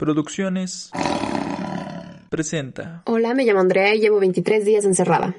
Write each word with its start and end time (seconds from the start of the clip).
Producciones 0.00 0.90
presenta. 2.30 3.02
Hola, 3.04 3.34
me 3.34 3.44
llamo 3.44 3.60
Andrea 3.60 3.94
y 3.94 4.00
llevo 4.00 4.18
23 4.18 4.64
días 4.64 4.86
encerrada. 4.86 5.36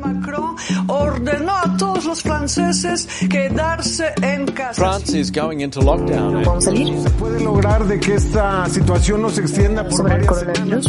Macron 0.00 0.54
ordenó 0.86 1.56
a 1.56 1.76
todos 1.76 2.04
los 2.04 2.22
franceses 2.22 3.08
quedarse 3.28 4.12
en 4.22 4.46
casa. 4.46 4.74
France 4.74 5.18
is 5.18 5.32
going 5.32 5.58
into 5.58 5.80
lockdown. 5.80 6.44
¿Vamos 6.44 6.68
a 6.68 6.70
salir? 6.70 6.96
se 7.02 7.10
puede 7.10 7.42
lograr 7.42 7.84
de 7.84 7.98
que 7.98 8.14
esta 8.14 8.68
situación 8.68 9.22
no 9.22 9.30
se 9.30 9.40
extienda 9.40 9.88
por 9.88 10.08
varias 10.08 10.38
semanas? 10.38 10.86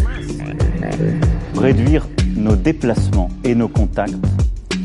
réduire 1.55 2.03
nos 2.35 2.61
déplacements 2.61 3.31
et 3.43 3.55
nos 3.55 3.71
contacts 3.71 4.13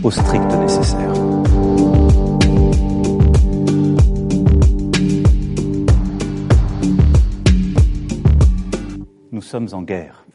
au 0.03 0.11
strict 0.11 0.51
nécessaire. 0.55 1.13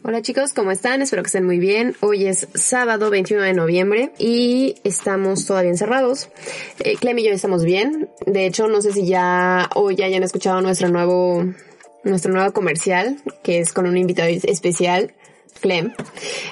Hola 0.04 0.22
chicos, 0.22 0.54
¿cómo 0.54 0.70
están? 0.70 1.02
Espero 1.02 1.24
que 1.24 1.28
estén 1.28 1.44
muy 1.44 1.58
bien. 1.58 1.96
Hoy 2.02 2.28
es 2.28 2.48
sábado 2.54 3.10
21 3.10 3.42
de 3.42 3.54
noviembre 3.54 4.12
y 4.20 4.76
estamos 4.84 5.48
todavía 5.48 5.72
encerrados. 5.72 6.30
Eh, 6.84 6.98
Clem 6.98 7.18
y 7.18 7.24
yo 7.24 7.32
estamos 7.32 7.64
bien. 7.64 8.10
De 8.28 8.46
hecho, 8.46 8.68
no 8.68 8.80
sé 8.80 8.94
si 8.94 9.08
ya 9.08 9.72
hoy 9.74 9.96
ya 9.96 10.06
hayan 10.06 10.22
escuchado 10.22 10.62
nuestro 10.62 10.90
nuevo, 10.90 11.44
nuestro 12.04 12.32
nuevo 12.32 12.54
comercial, 12.54 13.18
que 13.42 13.60
es 13.60 13.74
con 13.74 13.88
un 13.88 13.98
invitado 13.98 14.30
especial. 14.30 15.16
Clem, 15.60 15.94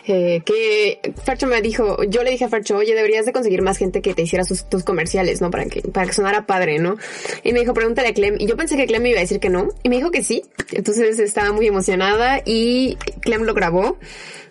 eh, 0.07 0.41
que 0.45 0.99
Fercho 1.23 1.47
me 1.47 1.61
dijo, 1.61 2.03
yo 2.03 2.23
le 2.23 2.31
dije 2.31 2.45
a 2.45 2.49
Fercho, 2.49 2.77
oye, 2.77 2.95
deberías 2.95 3.25
de 3.25 3.33
conseguir 3.33 3.61
más 3.61 3.77
gente 3.77 4.01
que 4.01 4.13
te 4.13 4.23
hiciera 4.23 4.43
sus, 4.43 4.69
tus 4.69 4.83
comerciales, 4.83 5.41
¿no? 5.41 5.51
Para 5.51 5.65
que, 5.65 5.81
para 5.81 6.07
que 6.07 6.13
sonara 6.13 6.45
padre, 6.45 6.79
¿no? 6.79 6.97
Y 7.43 7.53
me 7.53 7.59
dijo, 7.59 7.73
pregúntale 7.73 8.09
a 8.09 8.13
Clem. 8.13 8.35
Y 8.39 8.47
yo 8.47 8.57
pensé 8.57 8.77
que 8.77 8.85
Clem 8.85 9.03
me 9.03 9.09
iba 9.09 9.19
a 9.19 9.21
decir 9.21 9.39
que 9.39 9.49
no. 9.49 9.69
Y 9.83 9.89
me 9.89 9.97
dijo 9.97 10.11
que 10.11 10.23
sí. 10.23 10.43
Entonces 10.71 11.19
estaba 11.19 11.51
muy 11.51 11.67
emocionada 11.67 12.41
y 12.45 12.97
Clem 13.21 13.43
lo 13.43 13.53
grabó. 13.53 13.97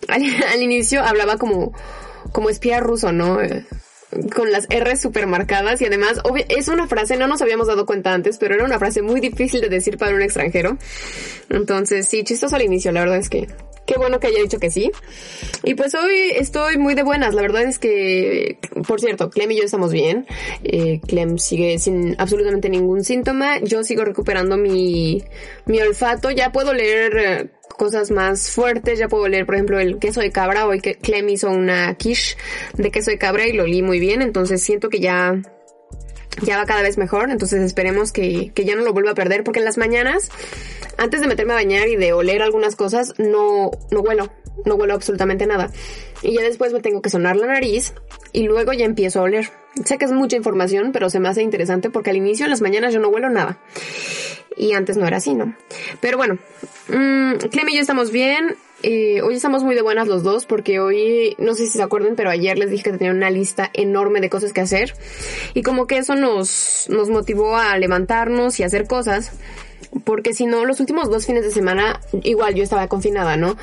Al, 0.09 0.23
al 0.53 0.63
inicio 0.63 1.03
hablaba 1.03 1.37
como, 1.37 1.73
como 2.33 2.51
espía 2.51 2.81
ruso, 2.81 3.13
¿no? 3.13 3.39
Con 4.35 4.53
las 4.53 4.67
R 4.71 4.97
super 4.97 5.27
marcadas 5.27 5.81
y 5.81 5.87
además 5.87 6.21
es 6.49 6.69
una 6.69 6.87
frase, 6.87 7.17
no 7.17 7.27
nos 7.27 7.43
habíamos 7.43 7.67
dado 7.67 7.85
cuenta 7.85 8.13
antes, 8.13 8.39
pero 8.39 8.55
era 8.55 8.65
una 8.65 8.79
frase 8.79 9.03
muy 9.03 9.21
difícil 9.21 9.61
de 9.61 9.69
decir 9.69 9.99
para 9.99 10.15
un 10.15 10.23
extranjero. 10.23 10.79
Entonces, 11.51 12.07
sí, 12.07 12.23
chistoso 12.23 12.55
al 12.55 12.63
inicio, 12.63 12.93
la 12.93 13.01
verdad 13.01 13.19
es 13.19 13.29
que 13.29 13.49
qué 13.87 13.95
bueno 13.97 14.21
que 14.21 14.29
haya 14.29 14.41
dicho 14.41 14.59
que 14.59 14.71
sí. 14.71 14.91
Y 15.63 15.75
pues 15.75 15.95
hoy 15.95 16.33
estoy 16.37 16.79
muy 16.79 16.95
de 16.95 17.03
buenas, 17.03 17.35
la 17.35 17.43
verdad 17.43 17.63
es 17.63 17.79
que, 17.79 18.59
por 18.87 19.01
cierto, 19.01 19.31
Clem 19.31 19.51
y 19.51 19.57
yo 19.59 19.65
estamos 19.65 19.93
bien. 19.93 20.27
Eh, 20.63 21.01
Clem 21.07 21.39
sigue 21.39 21.79
sin 21.79 22.15
absolutamente 22.19 22.69
ningún 22.69 23.05
síntoma. 23.05 23.61
Yo 23.61 23.83
sigo 23.85 24.05
recuperando 24.05 24.57
mi, 24.57 25.23
mi 25.67 25.81
olfato. 25.81 26.31
Ya 26.31 26.53
puedo 26.53 26.73
leer 26.73 27.17
eh, 27.17 27.51
cosas 27.77 28.11
más 28.11 28.51
fuertes. 28.51 28.99
Ya 28.99 29.09
puedo 29.09 29.29
leer, 29.29 29.47
por 29.47 29.55
ejemplo, 29.55 29.79
el 29.79 29.99
queso 29.99 30.21
de 30.21 30.31
cabra. 30.31 30.67
Hoy 30.67 30.81
que 30.81 30.95
Clem 30.97 31.29
hizo 31.29 31.51
una 31.51 31.95
quiche 31.95 32.37
de 32.75 32.91
queso 32.91 33.11
de 33.11 33.19
cabra 33.19 33.47
y 33.47 33.53
lo 33.53 33.65
olí 33.65 33.83
muy 33.83 33.99
bien. 33.99 34.23
Entonces 34.23 34.63
siento 34.63 34.89
que 34.89 35.01
ya 35.01 35.41
ya 36.43 36.57
va 36.57 36.67
cada 36.67 36.83
vez 36.83 36.99
mejor, 36.99 37.31
entonces 37.31 37.63
esperemos 37.63 38.13
que, 38.13 38.51
que 38.55 38.65
ya 38.65 38.75
no 38.77 38.83
lo 38.83 38.93
vuelva 38.93 39.13
a 39.13 39.15
perder, 39.15 39.45
porque 39.45 39.61
en 39.61 39.65
las 39.65 39.79
mañanas, 39.79 40.31
antes 40.97 41.21
de 41.21 41.27
meterme 41.27 41.53
a 41.53 41.57
bañar 41.57 41.89
y 41.89 41.97
de 41.97 42.13
oler 42.13 42.43
algunas 42.43 42.77
cosas, 42.77 43.15
no, 43.19 43.71
no 43.91 44.01
huelo, 44.01 44.31
no 44.65 44.75
huelo 44.75 44.95
absolutamente 44.95 45.47
nada. 45.47 45.71
Y 46.23 46.35
ya 46.35 46.43
después 46.43 46.73
me 46.73 46.81
tengo 46.81 47.03
que 47.03 47.11
sonar 47.11 47.37
la 47.37 47.47
nariz 47.47 47.95
y 48.33 48.45
luego 48.45 48.73
ya 48.73 48.85
empiezo 48.85 49.21
a 49.21 49.25
oler. 49.25 49.51
Sé 49.85 49.99
que 49.99 50.05
es 50.05 50.13
mucha 50.13 50.37
información, 50.37 50.93
pero 50.93 51.11
se 51.11 51.21
me 51.21 51.29
hace 51.29 51.43
interesante 51.43 51.91
porque 51.91 52.11
al 52.11 52.17
inicio 52.17 52.47
en 52.47 52.51
las 52.51 52.63
mañanas 52.63 52.95
yo 52.95 53.01
no 53.01 53.09
huelo 53.09 53.29
nada. 53.29 53.59
Y 54.57 54.73
antes 54.73 54.97
no 54.97 55.07
era 55.07 55.17
así, 55.17 55.35
¿no? 55.35 55.57
Pero 56.01 56.17
bueno, 56.17 56.39
mmm, 56.89 57.35
Clem 57.51 57.69
y 57.69 57.75
yo 57.75 57.81
estamos 57.81 58.11
bien. 58.11 58.57
Eh, 58.87 59.23
hoy 59.23 59.37
estamos 59.37 59.65
muy 59.65 59.75
de 59.75 59.81
buenas 59.81 60.09
los 60.09 60.23
dos 60.23 60.45
porque 60.45 60.79
hoy, 60.79 61.37
no 61.39 61.55
sé 61.55 61.65
si 61.65 61.79
se 61.79 61.83
acuerdan, 61.83 62.17
pero 62.17 62.29
ayer 62.29 62.59
les 62.59 62.69
dije 62.69 62.83
que 62.83 62.99
tenía 62.99 63.15
una 63.15 63.31
lista 63.31 63.71
enorme 63.73 64.21
de 64.21 64.29
cosas 64.29 64.53
que 64.53 64.61
hacer. 64.61 64.93
Y 65.55 65.63
como 65.63 65.87
que 65.87 65.97
eso 65.97 66.15
nos, 66.17 66.85
nos 66.91 67.09
motivó 67.09 67.57
a 67.57 67.79
levantarnos 67.79 68.61
y 68.61 68.63
hacer 68.63 68.87
cosas. 68.87 69.33
Porque 70.05 70.35
si 70.35 70.45
no, 70.45 70.67
los 70.67 70.81
últimos 70.81 71.09
dos 71.09 71.25
fines 71.25 71.45
de 71.45 71.51
semana, 71.51 71.99
igual 72.25 72.55
yo 72.57 72.63
estaba 72.63 72.87
confinada, 72.89 73.39
¿no? 73.39 73.57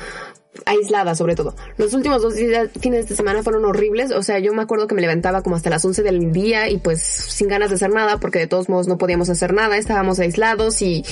aislada 0.66 1.14
sobre 1.14 1.36
todo. 1.36 1.54
Los 1.76 1.94
últimos 1.94 2.20
dos 2.20 2.34
fines 2.80 3.08
de 3.08 3.16
semana 3.16 3.44
fueron 3.44 3.64
horribles, 3.64 4.10
o 4.10 4.22
sea, 4.22 4.38
yo 4.40 4.52
me 4.52 4.62
acuerdo 4.62 4.86
que 4.86 4.94
me 4.94 5.00
levantaba 5.00 5.42
como 5.42 5.56
hasta 5.56 5.70
las 5.70 5.84
11 5.84 6.02
del 6.02 6.32
día 6.32 6.68
y 6.68 6.76
pues 6.78 7.00
sin 7.00 7.48
ganas 7.48 7.70
de 7.70 7.76
hacer 7.76 7.90
nada 7.90 8.18
porque 8.18 8.38
de 8.40 8.48
todos 8.48 8.68
modos 8.68 8.86
no 8.86 8.98
podíamos 8.98 9.30
hacer 9.30 9.54
nada, 9.54 9.78
estábamos 9.78 10.18
aislados 10.18 10.82
y 10.82 11.04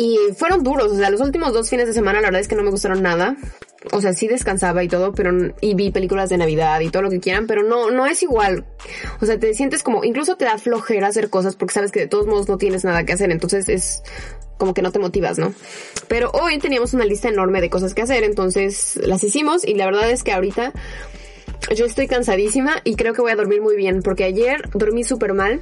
y 0.00 0.32
fueron 0.34 0.62
duros, 0.62 0.92
o 0.92 0.96
sea, 0.96 1.10
los 1.10 1.20
últimos 1.20 1.52
dos 1.52 1.68
fines 1.68 1.86
de 1.86 1.92
semana 1.92 2.22
la 2.22 2.28
verdad 2.28 2.40
es 2.40 2.48
que 2.48 2.54
no 2.54 2.62
me 2.62 2.70
gustaron 2.70 3.02
nada. 3.02 3.36
O 3.92 4.00
sea, 4.00 4.14
sí 4.14 4.28
descansaba 4.28 4.82
y 4.82 4.88
todo, 4.88 5.12
pero 5.12 5.30
y 5.60 5.74
vi 5.74 5.90
películas 5.90 6.30
de 6.30 6.38
Navidad 6.38 6.80
y 6.80 6.88
todo 6.88 7.02
lo 7.02 7.10
que 7.10 7.20
quieran, 7.20 7.46
pero 7.46 7.62
no 7.62 7.90
no 7.90 8.06
es 8.06 8.22
igual. 8.22 8.64
O 9.20 9.26
sea, 9.26 9.38
te 9.38 9.52
sientes 9.52 9.82
como 9.82 10.02
incluso 10.02 10.36
te 10.36 10.46
da 10.46 10.56
flojera 10.56 11.08
hacer 11.08 11.28
cosas 11.28 11.54
porque 11.54 11.74
sabes 11.74 11.92
que 11.92 12.00
de 12.00 12.06
todos 12.06 12.26
modos 12.26 12.48
no 12.48 12.56
tienes 12.56 12.82
nada 12.82 13.04
que 13.04 13.12
hacer, 13.12 13.30
entonces 13.30 13.68
es 13.68 14.02
como 14.56 14.72
que 14.72 14.80
no 14.80 14.90
te 14.90 15.00
motivas, 15.00 15.38
¿no? 15.38 15.52
Pero 16.08 16.30
hoy 16.30 16.58
teníamos 16.58 16.94
una 16.94 17.04
lista 17.04 17.28
enorme 17.28 17.60
de 17.60 17.68
cosas 17.68 17.92
que 17.92 18.00
hacer, 18.00 18.24
entonces 18.24 18.98
las 19.02 19.22
hicimos 19.22 19.66
y 19.66 19.74
la 19.74 19.84
verdad 19.84 20.10
es 20.10 20.24
que 20.24 20.32
ahorita 20.32 20.72
yo 21.74 21.84
estoy 21.84 22.08
cansadísima 22.08 22.80
y 22.84 22.96
creo 22.96 23.12
que 23.12 23.20
voy 23.20 23.32
a 23.32 23.36
dormir 23.36 23.60
muy 23.60 23.76
bien 23.76 24.02
porque 24.02 24.24
ayer 24.24 24.68
dormí 24.74 25.04
súper 25.04 25.34
mal. 25.34 25.60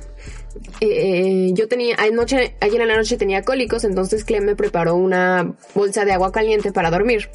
Eh, 0.80 1.50
yo 1.54 1.68
tenía, 1.68 1.96
ayer 1.98 2.80
en 2.80 2.88
la 2.88 2.96
noche 2.96 3.16
tenía 3.16 3.42
cólicos, 3.42 3.84
entonces 3.84 4.24
Clem 4.24 4.44
me 4.44 4.56
preparó 4.56 4.94
una 4.94 5.54
bolsa 5.74 6.04
de 6.04 6.12
agua 6.12 6.32
caliente 6.32 6.72
para 6.72 6.90
dormir. 6.90 7.30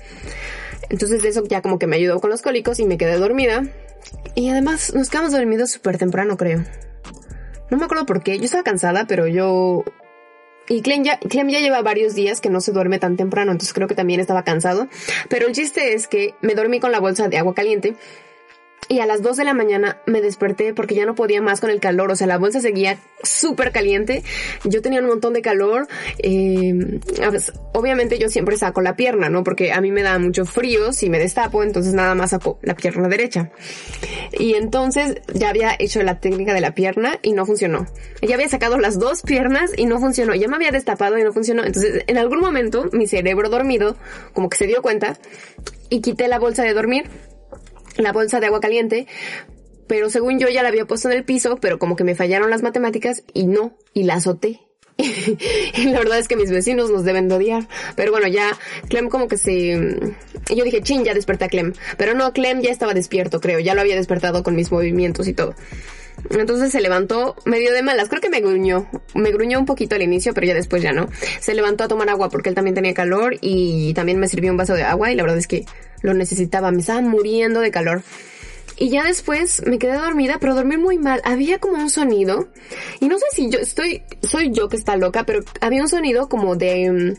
Entonces 0.90 1.24
eso 1.24 1.44
ya 1.46 1.62
como 1.62 1.80
que 1.80 1.88
me 1.88 1.96
ayudó 1.96 2.20
con 2.20 2.30
los 2.30 2.42
cólicos 2.42 2.80
y 2.80 2.86
me 2.86 2.98
quedé 2.98 3.18
dormida. 3.18 3.64
Y 4.36 4.50
además 4.50 4.94
nos 4.94 5.10
quedamos 5.10 5.32
dormidos 5.32 5.72
súper 5.72 5.98
temprano, 5.98 6.38
creo. 6.38 6.64
No 7.70 7.78
me 7.78 7.86
acuerdo 7.86 8.06
por 8.06 8.24
qué, 8.24 8.38
yo 8.38 8.46
estaba 8.46 8.64
cansada, 8.64 9.06
pero 9.08 9.28
yo... 9.28 9.84
Y 10.70 10.82
Clem 10.82 11.04
ya, 11.04 11.20
Clem 11.20 11.50
ya 11.50 11.60
lleva 11.60 11.82
varios 11.82 12.16
días 12.16 12.40
que 12.40 12.50
no 12.50 12.62
se 12.62 12.72
duerme 12.72 12.98
tan 12.98 13.18
temprano, 13.18 13.52
entonces 13.52 13.74
creo 13.74 13.88
que 13.88 13.96
también 13.96 14.22
estaba 14.22 14.44
cansado. 14.44 14.88
Pero 15.30 15.48
el 15.48 15.54
chiste 15.54 15.94
es 15.94 16.08
que 16.08 16.36
me 16.42 16.56
dormí 16.56 16.80
con 16.80 16.92
la 16.92 17.00
bolsa 17.00 17.28
de 17.28 17.38
agua 17.38 17.54
caliente 17.54 17.96
y 18.88 19.00
a 19.00 19.06
las 19.06 19.22
2 19.22 19.38
de 19.38 19.44
la 19.44 19.54
mañana 19.54 20.02
me 20.06 20.22
desperté 20.22 20.74
porque 20.74 20.96
ya 20.96 21.06
no 21.06 21.16
podía 21.16 21.42
más 21.42 21.62
con 21.62 21.70
el 21.70 21.80
calor. 21.80 22.12
O 22.12 22.16
sea, 22.16 22.28
la 22.28 22.38
bolsa 22.38 22.62
seguía 22.62 22.98
súper 23.24 23.72
caliente. 23.72 24.24
Yo 24.64 24.82
tenía 24.82 25.00
un 25.00 25.08
montón 25.08 25.34
de 25.34 25.42
calor. 25.42 25.88
Eh, 26.20 27.00
obviamente 27.74 28.20
yo 28.20 28.30
siempre 28.30 28.58
saco 28.58 28.82
la 28.82 28.96
pierna, 28.96 29.30
¿no? 29.30 29.44
Porque 29.44 29.72
a 29.72 29.82
mí 29.82 29.92
me 29.92 30.04
da 30.04 30.18
mucho 30.20 30.46
frío 30.46 30.94
si 30.94 31.10
me 31.10 31.20
destapo, 31.20 31.64
entonces 31.64 31.94
nada 31.94 32.16
más 32.16 32.32
saco 32.32 32.60
la 32.62 32.76
pierna 32.76 33.08
derecha. 33.08 33.52
Y 34.32 34.56
entonces 34.56 35.22
ya 35.34 35.50
había 35.50 35.76
hecho 35.78 36.02
la 36.04 36.20
técnica 36.20 36.54
de 36.54 36.62
la 36.62 36.74
pierna 36.74 37.20
y 37.22 37.34
no 37.34 37.46
funcionó. 37.46 37.88
Ya 38.22 38.36
había 38.36 38.50
sacado 38.50 38.78
las 38.78 39.00
dos 39.00 39.22
piernas 39.22 39.72
y 39.78 39.86
no 39.86 40.00
funcionó. 40.00 40.36
Ya 40.36 40.48
me 40.48 40.56
había 40.56 40.72
destapado 40.72 41.18
y 41.18 41.24
no 41.24 41.34
funcionó. 41.34 41.64
Entonces 41.64 42.04
en 42.08 42.18
algún 42.18 42.40
momento 42.40 42.90
mi 42.92 43.08
cerebro 43.08 43.50
dormido 43.50 43.96
como 44.34 44.50
que 44.50 44.58
se 44.58 44.68
dio 44.68 44.82
cuenta 44.82 45.18
y 45.90 46.02
quité 46.02 46.28
la 46.28 46.40
bolsa 46.40 46.64
de 46.64 46.74
dormir 46.74 47.06
la 47.98 48.12
bolsa 48.12 48.40
de 48.40 48.48
agua 48.48 48.60
caliente, 48.60 49.08
pero 49.88 50.10
según 50.10 50.40
yo 50.40 50.48
ya 50.50 50.64
la 50.64 50.70
había 50.70 50.86
puesto 50.86 51.10
en 51.10 51.18
el 51.18 51.24
piso, 51.24 51.58
pero 51.58 51.80
como 51.80 51.96
que 51.96 52.04
me 52.04 52.16
fallaron 52.16 52.50
las 52.50 52.64
matemáticas 52.64 53.24
y 53.34 53.46
no, 53.46 53.78
y 53.94 54.04
la 54.04 54.16
azoté. 54.16 54.62
y 54.98 55.86
la 55.86 56.00
verdad 56.00 56.20
es 56.20 56.28
que 56.28 56.36
mis 56.36 56.52
vecinos 56.52 56.92
nos 56.92 57.04
deben 57.04 57.28
de 57.28 57.36
odiar. 57.36 57.68
Pero 57.96 58.12
bueno, 58.12 58.28
ya 58.28 58.58
Clem 58.90 59.10
como 59.10 59.28
que 59.28 59.38
se... 59.38 59.74
Yo 60.56 60.64
dije, 60.64 60.82
chin, 60.82 61.04
ya 61.04 61.14
desperté 61.14 61.46
a 61.46 61.50
Clem. 61.50 61.74
Pero 61.98 62.14
no, 62.14 62.32
Clem 62.32 62.62
ya 62.62 62.70
estaba 62.70 62.94
despierto, 62.94 63.40
creo. 63.40 63.60
Ya 63.60 63.74
lo 63.74 63.82
había 63.82 63.96
despertado 63.96 64.44
con 64.44 64.56
mis 64.56 64.72
movimientos 64.72 65.28
y 65.28 65.34
todo. 65.34 65.56
Entonces 66.30 66.72
se 66.72 66.82
levantó 66.82 67.36
medio 67.46 67.74
de 67.74 67.84
malas. 67.84 68.10
Creo 68.10 68.22
que 68.22 68.30
me 68.30 68.42
gruñó. 68.42 68.88
Me 69.14 69.32
gruñó 69.32 69.60
un 69.60 69.66
poquito 69.66 69.96
al 69.96 70.02
inicio, 70.02 70.34
pero 70.34 70.48
ya 70.48 70.54
después 70.54 70.82
ya 70.82 70.94
no. 70.94 71.10
Se 71.40 71.54
levantó 71.54 71.84
a 71.84 71.88
tomar 71.88 72.10
agua 72.10 72.30
porque 72.30 72.50
él 72.50 72.56
también 72.56 72.76
tenía 72.76 72.94
calor 72.94 73.36
y 73.42 73.94
también 73.94 74.20
me 74.20 74.28
sirvió 74.28 74.52
un 74.52 74.58
vaso 74.58 74.74
de 74.74 74.84
agua 74.84 75.12
y 75.12 75.16
la 75.16 75.24
verdad 75.24 75.38
es 75.38 75.48
que 75.48 75.66
lo 76.02 76.14
necesitaba. 76.14 76.72
Me 76.72 76.80
estaba 76.80 77.02
muriendo 77.02 77.60
de 77.60 77.72
calor. 77.72 78.04
Y 78.76 78.90
ya 78.90 79.04
después 79.04 79.62
me 79.66 79.78
quedé 79.78 79.94
dormida, 79.94 80.38
pero 80.40 80.56
dormí 80.56 80.78
muy 80.78 80.98
mal. 80.98 81.22
Había 81.26 81.60
como 81.60 81.78
un 81.78 81.90
sonido. 81.90 82.48
Y 83.00 83.08
no 83.08 83.20
sé 83.20 83.26
si 83.32 83.50
yo 83.50 83.60
estoy, 83.60 84.04
soy 84.24 84.52
yo 84.52 84.68
que 84.68 84.78
está 84.78 84.96
loca, 84.98 85.26
pero 85.26 85.42
había 85.62 85.82
un 85.82 85.88
sonido 85.88 86.28
como 86.28 86.56
de, 86.56 86.90
um, 86.90 87.16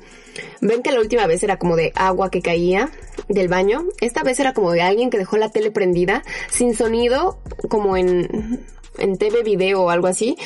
ven 0.60 0.82
que 0.82 0.90
la 0.90 1.00
última 1.00 1.26
vez 1.26 1.42
era 1.42 1.58
como 1.58 1.76
de 1.76 1.92
agua 1.94 2.30
que 2.30 2.42
caía 2.42 2.90
del 3.28 3.48
baño. 3.48 3.84
Esta 4.00 4.24
vez 4.24 4.40
era 4.40 4.52
como 4.52 4.72
de 4.72 4.82
alguien 4.82 5.10
que 5.10 5.18
dejó 5.18 5.36
la 5.36 5.50
tele 5.50 5.70
prendida, 5.70 6.24
sin 6.50 6.74
sonido, 6.74 7.38
como 7.68 7.96
en, 7.96 8.64
en 8.98 9.18
TV 9.18 9.42
video 9.42 9.82
o 9.82 9.90
algo 9.90 10.06
así, 10.06 10.36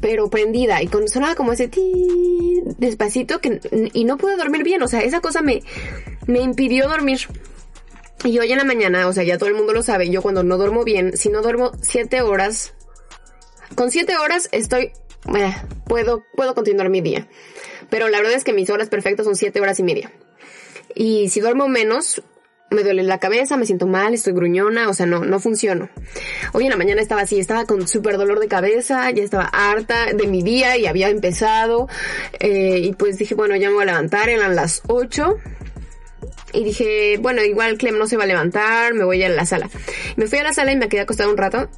pero 0.00 0.28
prendida 0.30 0.82
y 0.82 0.88
con 0.88 1.08
sonaba 1.08 1.34
como 1.34 1.52
ese 1.52 1.68
ti 1.68 2.62
despacito 2.78 3.40
que 3.40 3.60
y 3.92 4.04
no 4.04 4.16
pude 4.16 4.36
dormir 4.36 4.62
bien, 4.62 4.82
o 4.82 4.88
sea, 4.88 5.00
esa 5.00 5.20
cosa 5.20 5.42
me 5.42 5.62
me 6.26 6.40
impidió 6.40 6.88
dormir. 6.88 7.20
Y 8.24 8.38
hoy 8.38 8.50
en 8.50 8.58
la 8.58 8.64
mañana, 8.64 9.06
o 9.06 9.12
sea, 9.12 9.22
ya 9.24 9.38
todo 9.38 9.48
el 9.48 9.54
mundo 9.54 9.72
lo 9.72 9.82
sabe, 9.82 10.08
yo 10.10 10.22
cuando 10.22 10.42
no 10.42 10.56
duermo 10.56 10.84
bien, 10.84 11.16
si 11.16 11.28
no 11.28 11.42
duermo 11.42 11.72
siete 11.82 12.22
horas, 12.22 12.74
con 13.74 13.90
siete 13.90 14.16
horas 14.16 14.48
estoy, 14.52 14.92
eh, 15.36 15.54
puedo, 15.86 16.24
puedo 16.34 16.54
continuar 16.54 16.88
mi 16.88 17.00
día. 17.00 17.28
pero 17.90 18.08
la 18.08 18.18
verdad 18.18 18.34
es 18.34 18.42
que 18.42 18.52
mis 18.52 18.70
horas 18.70 18.88
perfectas 18.88 19.26
son 19.26 19.36
siete 19.36 19.60
horas 19.60 19.78
y 19.78 19.82
media. 19.82 20.12
Y 20.94 21.28
si 21.28 21.40
duermo 21.40 21.68
menos, 21.68 22.22
me 22.70 22.82
duele 22.82 23.02
la 23.02 23.18
cabeza, 23.18 23.56
me 23.56 23.66
siento 23.66 23.86
mal, 23.86 24.14
estoy 24.14 24.32
gruñona, 24.32 24.88
o 24.88 24.94
sea, 24.94 25.06
no, 25.06 25.24
no 25.24 25.38
funciono. 25.38 25.88
Hoy 26.52 26.64
en 26.64 26.70
la 26.70 26.76
mañana 26.76 27.00
estaba 27.00 27.22
así, 27.22 27.38
estaba 27.38 27.64
con 27.64 27.86
súper 27.86 28.18
dolor 28.18 28.40
de 28.40 28.48
cabeza, 28.48 29.10
ya 29.10 29.22
estaba 29.22 29.44
harta 29.44 30.12
de 30.12 30.26
mi 30.26 30.42
día 30.42 30.76
y 30.76 30.86
había 30.86 31.08
empezado, 31.08 31.88
eh, 32.40 32.80
y 32.82 32.92
pues 32.94 33.18
dije, 33.18 33.34
bueno, 33.34 33.56
ya 33.56 33.68
me 33.68 33.74
voy 33.74 33.82
a 33.84 33.86
levantar, 33.86 34.28
eran 34.28 34.56
las 34.56 34.82
8. 34.88 35.36
Y 36.52 36.64
dije, 36.64 37.18
bueno, 37.20 37.42
igual 37.42 37.76
Clem 37.76 37.98
no 37.98 38.06
se 38.06 38.16
va 38.16 38.24
a 38.24 38.26
levantar, 38.26 38.94
me 38.94 39.04
voy 39.04 39.22
a 39.22 39.28
la 39.28 39.44
sala. 39.44 39.68
Me 40.16 40.26
fui 40.26 40.38
a 40.38 40.42
la 40.42 40.54
sala 40.54 40.72
y 40.72 40.76
me 40.76 40.88
quedé 40.88 41.02
acostada 41.02 41.28
un 41.28 41.36
rato 41.36 41.68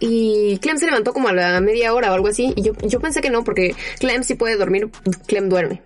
y 0.00 0.58
Clem 0.58 0.78
se 0.78 0.86
levantó 0.86 1.12
como 1.12 1.28
a 1.28 1.32
la 1.32 1.60
media 1.60 1.92
hora 1.94 2.10
o 2.10 2.14
algo 2.14 2.28
así. 2.28 2.52
Y 2.56 2.62
yo, 2.62 2.72
yo 2.82 3.00
pensé 3.00 3.20
que 3.20 3.30
no, 3.30 3.44
porque 3.44 3.74
Clem 3.98 4.22
sí 4.22 4.34
puede 4.34 4.56
dormir, 4.56 4.90
Clem 5.26 5.48
duerme. 5.48 5.82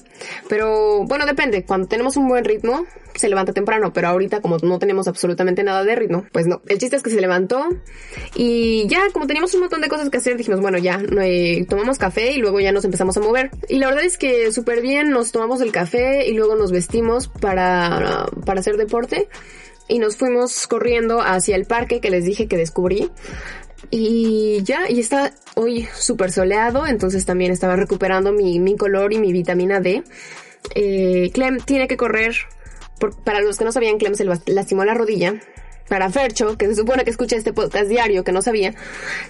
Pero 0.49 1.05
bueno, 1.05 1.27
depende. 1.27 1.65
Cuando 1.65 1.89
tenemos 1.89 2.17
un 2.17 2.29
buen 2.29 2.45
ritmo, 2.45 2.87
se 3.17 3.29
levanta 3.29 3.53
temprano. 3.53 3.93
Pero 3.93 4.09
ahorita, 4.09 4.41
como 4.41 4.59
no 4.59 4.79
tenemos 4.79 5.09
absolutamente 5.09 5.65
nada 5.65 5.83
de 5.83 5.97
ritmo, 5.97 6.25
pues 6.33 6.47
no. 6.47 6.63
El 6.69 6.79
chiste 6.79 6.97
es 6.97 7.03
que 7.03 7.11
se 7.11 7.21
levantó. 7.21 7.69
Y 8.37 8.87
ya, 8.87 9.03
como 9.13 9.27
teníamos 9.27 9.53
un 9.55 9.61
montón 9.61 9.81
de 9.81 9.89
cosas 9.89 10.11
que 10.11 10.19
hacer, 10.19 10.37
dijimos, 10.37 10.61
bueno, 10.61 10.79
ya, 10.79 11.03
eh, 11.21 11.67
tomamos 11.69 11.99
café 11.99 12.33
y 12.33 12.39
luego 12.39 12.61
ya 12.61 12.71
nos 12.71 12.85
empezamos 12.85 13.17
a 13.17 13.21
mover. 13.21 13.51
Y 13.69 13.79
la 13.79 13.89
verdad 13.89 14.05
es 14.05 14.17
que 14.17 14.53
súper 14.53 14.81
bien, 14.81 15.11
nos 15.11 15.33
tomamos 15.33 15.61
el 15.61 15.73
café 15.73 16.29
y 16.29 16.35
luego 16.35 16.55
nos 16.55 16.71
vestimos 16.71 17.27
para, 17.27 18.27
para 18.47 18.61
hacer 18.61 18.77
deporte 18.77 19.29
y 19.87 19.99
nos 19.99 20.17
fuimos 20.17 20.67
corriendo 20.67 21.21
hacia 21.21 21.57
el 21.57 21.67
parque 21.67 22.01
que 22.01 22.11
les 22.11 22.25
dije 22.25 22.47
que 22.47 22.57
descubrí. 22.57 23.11
Y 23.97 24.61
ya, 24.65 24.91
y 24.91 24.99
está 24.99 25.33
hoy 25.55 25.87
súper 25.95 26.33
soleado, 26.33 26.85
entonces 26.85 27.25
también 27.25 27.53
estaba 27.53 27.77
recuperando 27.77 28.33
mi, 28.33 28.59
mi 28.59 28.77
color 28.77 29.13
y 29.13 29.21
mi 29.21 29.33
vitamina 29.33 29.79
D. 29.79 30.03
Eh, 30.75 31.31
Clem 31.33 31.59
tiene 31.59 31.87
que 31.87 31.97
correr, 31.97 32.35
para 33.23 33.41
los 33.41 33.57
que 33.57 33.65
no 33.65 33.71
sabían, 33.71 33.99
Clem 33.99 34.17
se 34.17 34.25
lastimó 34.25 34.85
la 34.85 34.95
rodilla 34.95 35.41
para 35.95 36.11
Fercho, 36.11 36.59
que 36.59 36.67
se 36.67 36.75
supone 36.75 37.05
que 37.05 37.11
escucha 37.11 37.37
este 37.37 37.53
podcast 37.53 37.89
diario, 37.89 38.25
que 38.25 38.33
no 38.33 38.43
sabía, 38.43 38.75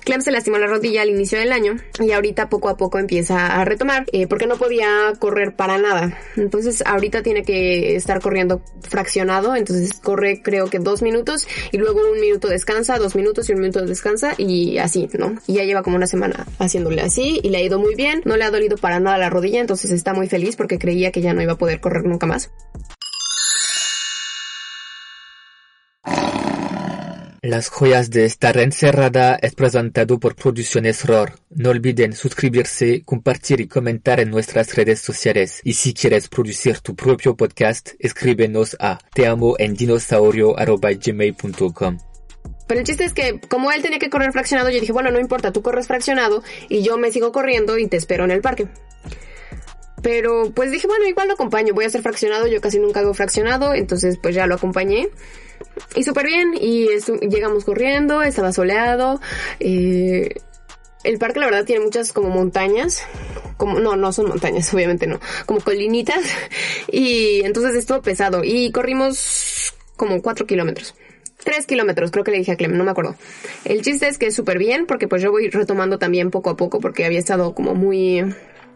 Clem 0.02 0.22
se 0.22 0.30
lastimó 0.30 0.56
la 0.56 0.66
rodilla 0.66 1.02
al 1.02 1.10
inicio 1.10 1.38
del 1.38 1.52
año 1.52 1.76
y 2.00 2.10
ahorita 2.12 2.48
poco 2.48 2.70
a 2.70 2.78
poco 2.78 2.98
empieza 2.98 3.48
a 3.48 3.66
retomar 3.66 4.06
eh, 4.12 4.26
porque 4.26 4.46
no 4.46 4.56
podía 4.56 5.12
correr 5.18 5.54
para 5.56 5.76
nada. 5.76 6.18
Entonces 6.38 6.82
ahorita 6.86 7.22
tiene 7.22 7.42
que 7.42 7.96
estar 7.96 8.18
corriendo 8.22 8.62
fraccionado, 8.80 9.54
entonces 9.54 9.92
corre 9.92 10.40
creo 10.40 10.70
que 10.70 10.78
dos 10.78 11.02
minutos 11.02 11.46
y 11.70 11.76
luego 11.76 12.00
un 12.10 12.18
minuto 12.18 12.48
descansa, 12.48 12.96
dos 12.96 13.14
minutos 13.14 13.50
y 13.50 13.52
un 13.52 13.60
minuto 13.60 13.84
descansa 13.84 14.32
y 14.38 14.78
así, 14.78 15.06
¿no? 15.18 15.34
Y 15.46 15.56
ya 15.56 15.64
lleva 15.64 15.82
como 15.82 15.96
una 15.96 16.06
semana 16.06 16.46
haciéndole 16.58 17.02
así 17.02 17.40
y 17.42 17.50
le 17.50 17.58
ha 17.58 17.62
ido 17.62 17.78
muy 17.78 17.94
bien, 17.94 18.22
no 18.24 18.38
le 18.38 18.44
ha 18.44 18.50
dolido 18.50 18.78
para 18.78 19.00
nada 19.00 19.18
la 19.18 19.28
rodilla, 19.28 19.60
entonces 19.60 19.90
está 19.90 20.14
muy 20.14 20.28
feliz 20.30 20.56
porque 20.56 20.78
creía 20.78 21.12
que 21.12 21.20
ya 21.20 21.34
no 21.34 21.42
iba 21.42 21.52
a 21.52 21.58
poder 21.58 21.80
correr 21.80 22.06
nunca 22.06 22.26
más. 22.26 22.50
Las 27.44 27.68
joyas 27.68 28.08
de 28.08 28.24
estar 28.24 28.56
encerrada 28.56 29.38
es 29.42 29.54
presentado 29.54 30.18
por 30.18 30.34
Producciones 30.34 31.04
ROR. 31.04 31.32
No 31.50 31.68
olviden 31.68 32.14
suscribirse, 32.14 33.02
compartir 33.04 33.60
y 33.60 33.68
comentar 33.68 34.18
en 34.18 34.30
nuestras 34.30 34.74
redes 34.74 35.02
sociales. 35.02 35.60
Y 35.62 35.74
si 35.74 35.92
quieres 35.92 36.30
producir 36.30 36.80
tu 36.80 36.96
propio 36.96 37.36
podcast, 37.36 37.90
escríbenos 37.98 38.78
a 38.80 38.98
teamoendinosaurio.gmail.com 39.12 41.98
pero 42.66 42.80
el 42.80 42.86
chiste 42.86 43.04
es 43.04 43.12
que 43.12 43.38
como 43.40 43.70
él 43.72 43.82
tenía 43.82 43.98
que 43.98 44.08
correr 44.08 44.32
fraccionado, 44.32 44.70
yo 44.70 44.80
dije, 44.80 44.92
bueno, 44.92 45.10
no 45.10 45.20
importa, 45.20 45.52
tú 45.52 45.60
corres 45.60 45.86
fraccionado 45.86 46.42
y 46.70 46.82
yo 46.82 46.96
me 46.96 47.10
sigo 47.10 47.30
corriendo 47.30 47.76
y 47.76 47.88
te 47.88 47.98
espero 47.98 48.24
en 48.24 48.30
el 48.30 48.40
parque. 48.40 48.68
Pero 50.02 50.50
pues 50.54 50.70
dije, 50.70 50.86
bueno, 50.86 51.06
igual 51.06 51.28
lo 51.28 51.34
acompaño, 51.34 51.74
voy 51.74 51.84
a 51.84 51.88
hacer 51.88 52.00
fraccionado, 52.00 52.46
yo 52.46 52.62
casi 52.62 52.78
nunca 52.78 53.00
hago 53.00 53.12
fraccionado, 53.12 53.74
entonces 53.74 54.16
pues 54.16 54.34
ya 54.34 54.46
lo 54.46 54.54
acompañé. 54.54 55.10
Y 55.96 56.02
súper 56.02 56.26
bien, 56.26 56.54
y 56.60 56.88
llegamos 57.28 57.64
corriendo, 57.64 58.22
estaba 58.22 58.52
soleado. 58.52 59.20
Eh, 59.60 60.34
el 61.04 61.18
parque 61.18 61.38
la 61.38 61.46
verdad 61.46 61.64
tiene 61.64 61.84
muchas 61.84 62.12
como 62.12 62.30
montañas, 62.30 63.02
como, 63.56 63.78
no, 63.78 63.94
no 63.94 64.12
son 64.12 64.28
montañas, 64.28 64.72
obviamente 64.74 65.06
no, 65.06 65.20
como 65.46 65.60
colinitas. 65.60 66.24
Y 66.90 67.42
entonces 67.44 67.76
estuvo 67.76 68.02
pesado 68.02 68.42
y 68.42 68.72
corrimos 68.72 69.74
como 69.96 70.20
cuatro 70.22 70.46
kilómetros. 70.46 70.94
Tres 71.44 71.66
kilómetros, 71.66 72.10
creo 72.10 72.24
que 72.24 72.30
le 72.30 72.38
dije 72.38 72.52
a 72.52 72.56
Clem, 72.56 72.76
no 72.76 72.84
me 72.84 72.90
acuerdo. 72.90 73.16
El 73.64 73.82
chiste 73.82 74.08
es 74.08 74.16
que 74.16 74.26
es 74.26 74.34
súper 74.34 74.58
bien 74.58 74.86
porque 74.86 75.08
pues 75.08 75.22
yo 75.22 75.30
voy 75.30 75.50
retomando 75.50 75.98
también 75.98 76.30
poco 76.30 76.50
a 76.50 76.56
poco 76.56 76.80
porque 76.80 77.04
había 77.04 77.18
estado 77.18 77.54
como 77.54 77.74
muy, 77.74 78.22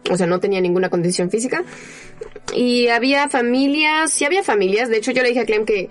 o 0.09 0.17
sea, 0.17 0.27
no 0.27 0.39
tenía 0.39 0.61
ninguna 0.61 0.89
condición 0.89 1.31
física. 1.31 1.63
Y 2.53 2.87
había 2.89 3.27
familias, 3.27 4.13
sí 4.13 4.23
había 4.23 4.43
familias, 4.43 4.89
de 4.89 4.97
hecho 4.97 5.11
yo 5.11 5.23
le 5.23 5.29
dije 5.29 5.41
a 5.41 5.45
Clem 5.45 5.65
que 5.65 5.89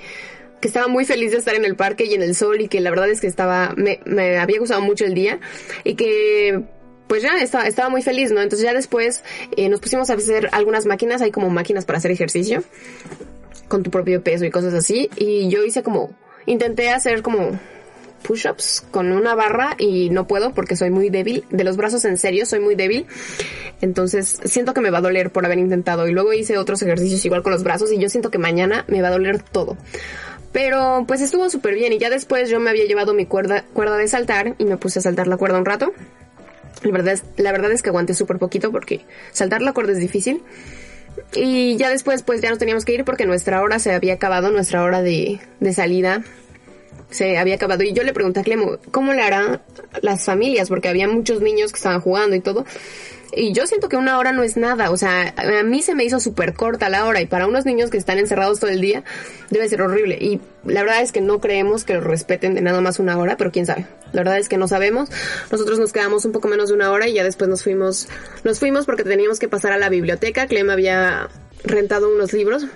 que 0.60 0.68
estaba 0.68 0.88
muy 0.88 1.04
feliz 1.04 1.32
de 1.32 1.38
estar 1.38 1.54
en 1.54 1.64
el 1.64 1.76
parque 1.76 2.04
y 2.04 2.14
en 2.14 2.22
el 2.22 2.34
sol 2.34 2.60
y 2.60 2.68
que 2.68 2.80
la 2.80 2.90
verdad 2.90 3.08
es 3.08 3.20
que 3.20 3.26
estaba, 3.26 3.74
me, 3.76 4.00
había 4.38 4.58
gustado 4.58 4.80
mucho 4.80 5.04
el 5.04 5.14
día 5.14 5.38
y 5.84 5.94
que 5.94 6.62
pues 7.06 7.22
ya 7.22 7.38
estaba, 7.38 7.66
estaba 7.66 7.88
muy 7.88 8.02
feliz, 8.02 8.32
¿no? 8.32 8.42
Entonces 8.42 8.64
ya 8.64 8.74
después 8.74 9.24
eh, 9.56 9.68
nos 9.68 9.80
pusimos 9.80 10.10
a 10.10 10.14
hacer 10.14 10.48
algunas 10.52 10.84
máquinas, 10.84 11.22
hay 11.22 11.30
como 11.30 11.48
máquinas 11.48 11.84
para 11.84 11.98
hacer 11.98 12.10
ejercicio 12.10 12.62
con 13.68 13.82
tu 13.82 13.90
propio 13.90 14.22
peso 14.22 14.44
y 14.44 14.50
cosas 14.50 14.74
así 14.74 15.08
y 15.16 15.48
yo 15.48 15.64
hice 15.64 15.82
como, 15.82 16.10
intenté 16.46 16.90
hacer 16.90 17.22
como 17.22 17.58
push-ups 18.22 18.84
con 18.90 19.12
una 19.12 19.34
barra 19.34 19.74
y 19.78 20.10
no 20.10 20.26
puedo 20.26 20.52
porque 20.52 20.76
soy 20.76 20.90
muy 20.90 21.10
débil. 21.10 21.44
De 21.50 21.64
los 21.64 21.76
brazos 21.76 22.04
en 22.04 22.18
serio 22.18 22.46
soy 22.46 22.60
muy 22.60 22.74
débil. 22.74 23.06
Entonces 23.80 24.40
siento 24.44 24.74
que 24.74 24.80
me 24.80 24.90
va 24.90 24.98
a 24.98 25.02
doler 25.02 25.30
por 25.30 25.44
haber 25.44 25.58
intentado. 25.58 26.08
Y 26.08 26.12
luego 26.12 26.32
hice 26.32 26.58
otros 26.58 26.82
ejercicios 26.82 27.24
igual 27.24 27.42
con 27.42 27.52
los 27.52 27.62
brazos 27.62 27.92
y 27.92 27.98
yo 27.98 28.08
siento 28.08 28.30
que 28.30 28.38
mañana 28.38 28.84
me 28.88 29.02
va 29.02 29.08
a 29.08 29.12
doler 29.12 29.42
todo. 29.42 29.76
Pero 30.52 31.04
pues 31.06 31.20
estuvo 31.20 31.50
súper 31.50 31.74
bien 31.74 31.92
y 31.92 31.98
ya 31.98 32.10
después 32.10 32.48
yo 32.48 32.58
me 32.60 32.70
había 32.70 32.86
llevado 32.86 33.14
mi 33.14 33.26
cuerda, 33.26 33.64
cuerda 33.72 33.96
de 33.96 34.08
saltar 34.08 34.54
y 34.58 34.64
me 34.64 34.76
puse 34.76 34.98
a 34.98 35.02
saltar 35.02 35.26
la 35.26 35.36
cuerda 35.36 35.58
un 35.58 35.64
rato. 35.64 35.92
La 36.82 36.92
verdad 36.92 37.14
es, 37.14 37.24
la 37.36 37.52
verdad 37.52 37.72
es 37.72 37.82
que 37.82 37.90
aguanté 37.90 38.14
súper 38.14 38.38
poquito 38.38 38.70
porque 38.70 39.02
saltar 39.32 39.62
la 39.62 39.72
cuerda 39.72 39.92
es 39.92 39.98
difícil. 39.98 40.42
Y 41.34 41.76
ya 41.76 41.90
después 41.90 42.22
pues 42.22 42.40
ya 42.40 42.50
nos 42.50 42.58
teníamos 42.58 42.84
que 42.84 42.94
ir 42.94 43.04
porque 43.04 43.26
nuestra 43.26 43.62
hora 43.62 43.78
se 43.78 43.92
había 43.92 44.14
acabado, 44.14 44.50
nuestra 44.50 44.82
hora 44.82 45.02
de, 45.02 45.40
de 45.60 45.72
salida 45.72 46.22
se 47.10 47.38
había 47.38 47.56
acabado. 47.56 47.82
Y 47.82 47.92
yo 47.92 48.02
le 48.02 48.12
pregunté 48.12 48.40
a 48.40 48.42
Clemo, 48.42 48.78
¿cómo 48.90 49.12
le 49.12 49.22
harán 49.22 49.60
las 50.02 50.24
familias? 50.24 50.68
Porque 50.68 50.88
había 50.88 51.08
muchos 51.08 51.40
niños 51.40 51.72
que 51.72 51.76
estaban 51.76 52.00
jugando 52.00 52.36
y 52.36 52.40
todo. 52.40 52.64
Y 53.32 53.52
yo 53.52 53.66
siento 53.66 53.88
que 53.88 53.96
una 53.96 54.18
hora 54.18 54.32
no 54.32 54.42
es 54.42 54.56
nada, 54.56 54.90
o 54.90 54.96
sea, 54.96 55.34
a 55.36 55.62
mí 55.62 55.82
se 55.82 55.94
me 55.94 56.04
hizo 56.04 56.18
súper 56.18 56.54
corta 56.54 56.88
la 56.88 57.04
hora 57.04 57.20
y 57.20 57.26
para 57.26 57.46
unos 57.46 57.66
niños 57.66 57.90
que 57.90 57.98
están 57.98 58.18
encerrados 58.18 58.60
todo 58.60 58.70
el 58.70 58.80
día 58.80 59.04
debe 59.50 59.68
ser 59.68 59.82
horrible. 59.82 60.16
Y 60.20 60.40
la 60.64 60.82
verdad 60.82 61.02
es 61.02 61.12
que 61.12 61.20
no 61.20 61.40
creemos 61.40 61.84
que 61.84 61.94
lo 61.94 62.00
respeten 62.00 62.54
de 62.54 62.62
nada 62.62 62.80
más 62.80 62.98
una 62.98 63.18
hora, 63.18 63.36
pero 63.36 63.52
quién 63.52 63.66
sabe. 63.66 63.86
La 64.12 64.22
verdad 64.22 64.38
es 64.38 64.48
que 64.48 64.56
no 64.56 64.66
sabemos. 64.66 65.10
Nosotros 65.52 65.78
nos 65.78 65.92
quedamos 65.92 66.24
un 66.24 66.32
poco 66.32 66.48
menos 66.48 66.68
de 66.68 66.74
una 66.74 66.90
hora 66.90 67.06
y 67.06 67.14
ya 67.14 67.24
después 67.24 67.50
nos 67.50 67.62
fuimos, 67.62 68.08
nos 68.44 68.58
fuimos 68.58 68.86
porque 68.86 69.04
teníamos 69.04 69.38
que 69.38 69.48
pasar 69.48 69.72
a 69.72 69.78
la 69.78 69.90
biblioteca. 69.90 70.46
Clem 70.46 70.70
había 70.70 71.28
rentado 71.64 72.12
unos 72.12 72.32
libros 72.32 72.66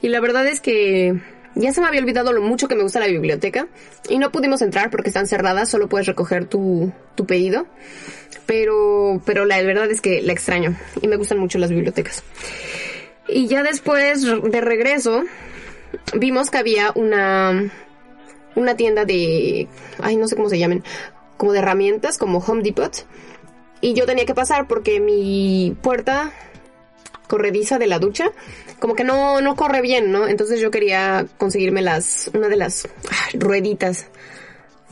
y 0.00 0.08
la 0.08 0.20
verdad 0.20 0.46
es 0.46 0.60
que 0.60 1.20
ya 1.54 1.72
se 1.72 1.80
me 1.80 1.86
había 1.86 2.00
olvidado 2.00 2.32
lo 2.32 2.42
mucho 2.42 2.68
que 2.68 2.74
me 2.74 2.82
gusta 2.82 3.00
la 3.00 3.06
biblioteca 3.06 3.68
y 4.08 4.18
no 4.18 4.32
pudimos 4.32 4.62
entrar 4.62 4.90
porque 4.90 5.08
están 5.08 5.26
cerradas, 5.26 5.68
solo 5.68 5.88
puedes 5.88 6.06
recoger 6.06 6.46
tu, 6.46 6.92
tu 7.14 7.26
pedido 7.26 7.66
pero, 8.46 9.22
pero 9.24 9.44
la 9.44 9.62
verdad 9.62 9.90
es 9.90 10.00
que 10.00 10.22
la 10.22 10.32
extraño 10.32 10.76
y 11.00 11.08
me 11.08 11.16
gustan 11.16 11.38
mucho 11.38 11.58
las 11.58 11.70
bibliotecas. 11.70 12.22
Y 13.28 13.46
ya 13.46 13.62
después 13.62 14.22
de 14.22 14.60
regreso, 14.60 15.22
vimos 16.14 16.50
que 16.50 16.58
había 16.58 16.92
una, 16.94 17.70
una 18.54 18.76
tienda 18.76 19.04
de, 19.04 19.68
ay, 20.00 20.16
no 20.16 20.28
sé 20.28 20.36
cómo 20.36 20.48
se 20.48 20.58
llaman, 20.58 20.82
como 21.36 21.52
de 21.52 21.60
herramientas, 21.60 22.18
como 22.18 22.38
Home 22.38 22.62
Depot. 22.62 23.06
Y 23.80 23.94
yo 23.94 24.06
tenía 24.06 24.26
que 24.26 24.34
pasar 24.34 24.68
porque 24.68 25.00
mi 25.00 25.76
puerta 25.82 26.32
corrediza 27.28 27.78
de 27.78 27.86
la 27.86 27.98
ducha, 27.98 28.32
como 28.78 28.94
que 28.94 29.04
no, 29.04 29.40
no 29.40 29.56
corre 29.56 29.80
bien, 29.80 30.12
¿no? 30.12 30.28
Entonces 30.28 30.60
yo 30.60 30.70
quería 30.70 31.26
conseguirme 31.38 31.82
las, 31.82 32.30
una 32.34 32.48
de 32.48 32.56
las 32.56 32.88
rueditas 33.34 34.06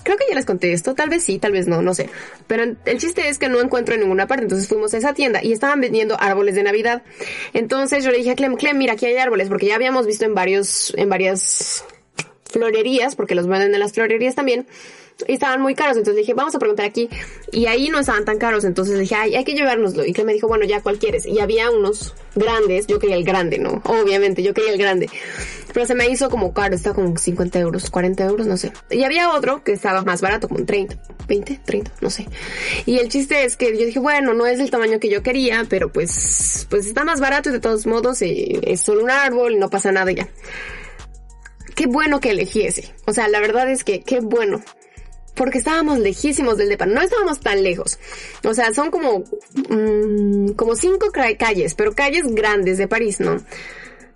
Creo 0.03 0.17
que 0.17 0.25
ya 0.29 0.35
les 0.35 0.47
conté 0.47 0.73
esto, 0.73 0.95
tal 0.95 1.11
vez 1.11 1.25
sí, 1.25 1.39
tal 1.39 1.53
vez 1.53 1.67
no, 1.67 1.83
no 1.83 1.95
sé. 1.95 2.09
Pero 2.47 2.65
el 2.85 2.99
chiste 2.99 3.29
es 3.29 3.39
que 3.39 3.49
no 3.49 3.61
encuentro 3.61 3.95
en 3.95 4.01
ninguna 4.01 4.27
parte, 4.27 4.45
entonces 4.45 4.69
fuimos 4.69 4.95
a 4.95 4.99
esa 4.99 5.13
tienda 5.13 5.41
y 5.43 5.53
estaban 5.53 5.81
vendiendo 5.81 6.17
árboles 6.19 6.55
de 6.55 6.63
Navidad. 6.63 7.03
Entonces 7.53 8.03
yo 8.03 8.11
le 8.11 8.19
dije 8.19 8.31
a 8.31 8.35
Clem, 8.35 8.57
Clem, 8.57 8.79
mira, 8.79 8.95
aquí 8.95 9.07
hay 9.07 9.17
árboles, 9.17 9.49
porque 9.49 9.67
ya 9.67 9.75
habíamos 9.75 10.07
visto 10.07 10.25
en 10.25 10.35
varios, 10.35 10.95
en 10.97 11.09
varias 11.09 11.85
florerías, 12.45 13.15
porque 13.15 13.35
los 13.35 13.47
venden 13.47 13.75
en 13.75 13.81
las 13.81 13.93
florerías 13.93 14.35
también, 14.35 14.67
Y 15.29 15.35
estaban 15.35 15.61
muy 15.61 15.75
caros, 15.75 15.97
entonces 15.97 16.17
dije, 16.17 16.35
vamos 16.35 16.55
a 16.55 16.59
preguntar 16.59 16.87
aquí. 16.87 17.09
Y 17.53 17.67
ahí 17.67 17.89
no 17.89 17.99
estaban 17.99 18.25
tan 18.25 18.39
caros, 18.39 18.65
entonces 18.65 18.99
dije, 18.99 19.15
ay, 19.15 19.35
hay 19.37 19.45
que 19.45 19.55
llevárnoslo. 19.55 20.05
Y 20.05 20.13
Clem 20.13 20.27
me 20.27 20.33
dijo, 20.33 20.49
bueno, 20.49 20.65
ya, 20.65 20.81
¿cuál 20.81 20.99
quieres? 20.99 21.27
Y 21.27 21.41
había 21.41 21.71
unos 21.71 22.15
grandes, 22.35 22.87
yo 22.87 22.99
quería 22.99 23.17
el 23.17 23.25
grande, 23.25 23.59
¿no? 23.59 23.83
Obviamente, 23.85 24.43
yo 24.43 24.55
quería 24.55 24.73
el 24.73 24.79
grande. 24.79 25.09
Pero 25.73 25.87
se 25.87 25.95
me 25.95 26.09
hizo 26.09 26.31
como 26.31 26.53
caro, 26.53 26.75
estaba 26.75 26.95
como 26.95 27.17
50 27.17 27.59
euros, 27.59 27.91
40 27.91 28.25
euros, 28.25 28.47
no 28.47 28.57
sé. 28.57 28.73
Y 28.91 29.05
había 29.05 29.31
otro 29.31 29.63
que 29.63 29.73
estaba 29.73 30.03
más 30.03 30.21
barato, 30.21 30.49
como 30.49 30.65
30, 30.65 30.97
20, 31.29 31.61
30, 31.65 31.93
no 32.01 32.11
sé. 32.11 32.27
Y 32.87 32.99
el 32.99 33.09
chiste 33.09 33.45
es 33.45 33.57
que 33.57 33.77
yo 33.79 33.87
dije, 33.87 33.99
bueno, 33.99 34.35
no 34.35 34.47
es 34.47 34.59
el 34.59 34.71
tamaño 34.71 34.99
que 34.99 35.09
yo 35.09 35.23
quería, 35.23 35.67
pero 35.69 35.93
pues, 35.93 36.67
pues 36.71 36.87
está 36.87 37.05
más 37.05 37.21
barato 37.21 37.51
y 37.51 37.53
de 37.53 37.61
todos 37.61 37.87
modos 37.87 38.23
eh, 38.23 38.61
es 38.63 38.81
solo 38.81 39.05
un 39.05 39.11
árbol, 39.11 39.59
no 39.59 39.71
pasa 39.71 39.93
nada 39.93 40.11
ya. 40.11 40.29
Qué 41.75 41.87
bueno 41.87 42.21
que 42.21 42.31
elegí 42.31 42.63
ese. 42.63 42.93
O 43.07 43.13
sea, 43.13 43.29
la 43.29 43.41
verdad 43.41 43.71
es 43.71 43.85
que 43.85 44.03
qué 44.03 44.21
bueno 44.21 44.61
porque 45.41 45.57
estábamos 45.57 45.99
lejísimos 45.99 46.59
del 46.59 46.69
depa, 46.69 46.85
no 46.85 47.01
estábamos 47.01 47.41
tan 47.41 47.63
lejos. 47.63 47.99
O 48.45 48.53
sea, 48.53 48.75
son 48.75 48.91
como, 48.91 49.25
mm, 49.71 50.51
como 50.51 50.77
cinco 50.77 51.11
calles, 51.39 51.75
pero 51.75 51.95
calles 51.95 52.27
grandes 52.27 52.77
de 52.77 52.87
París, 52.87 53.21
¿no? 53.21 53.41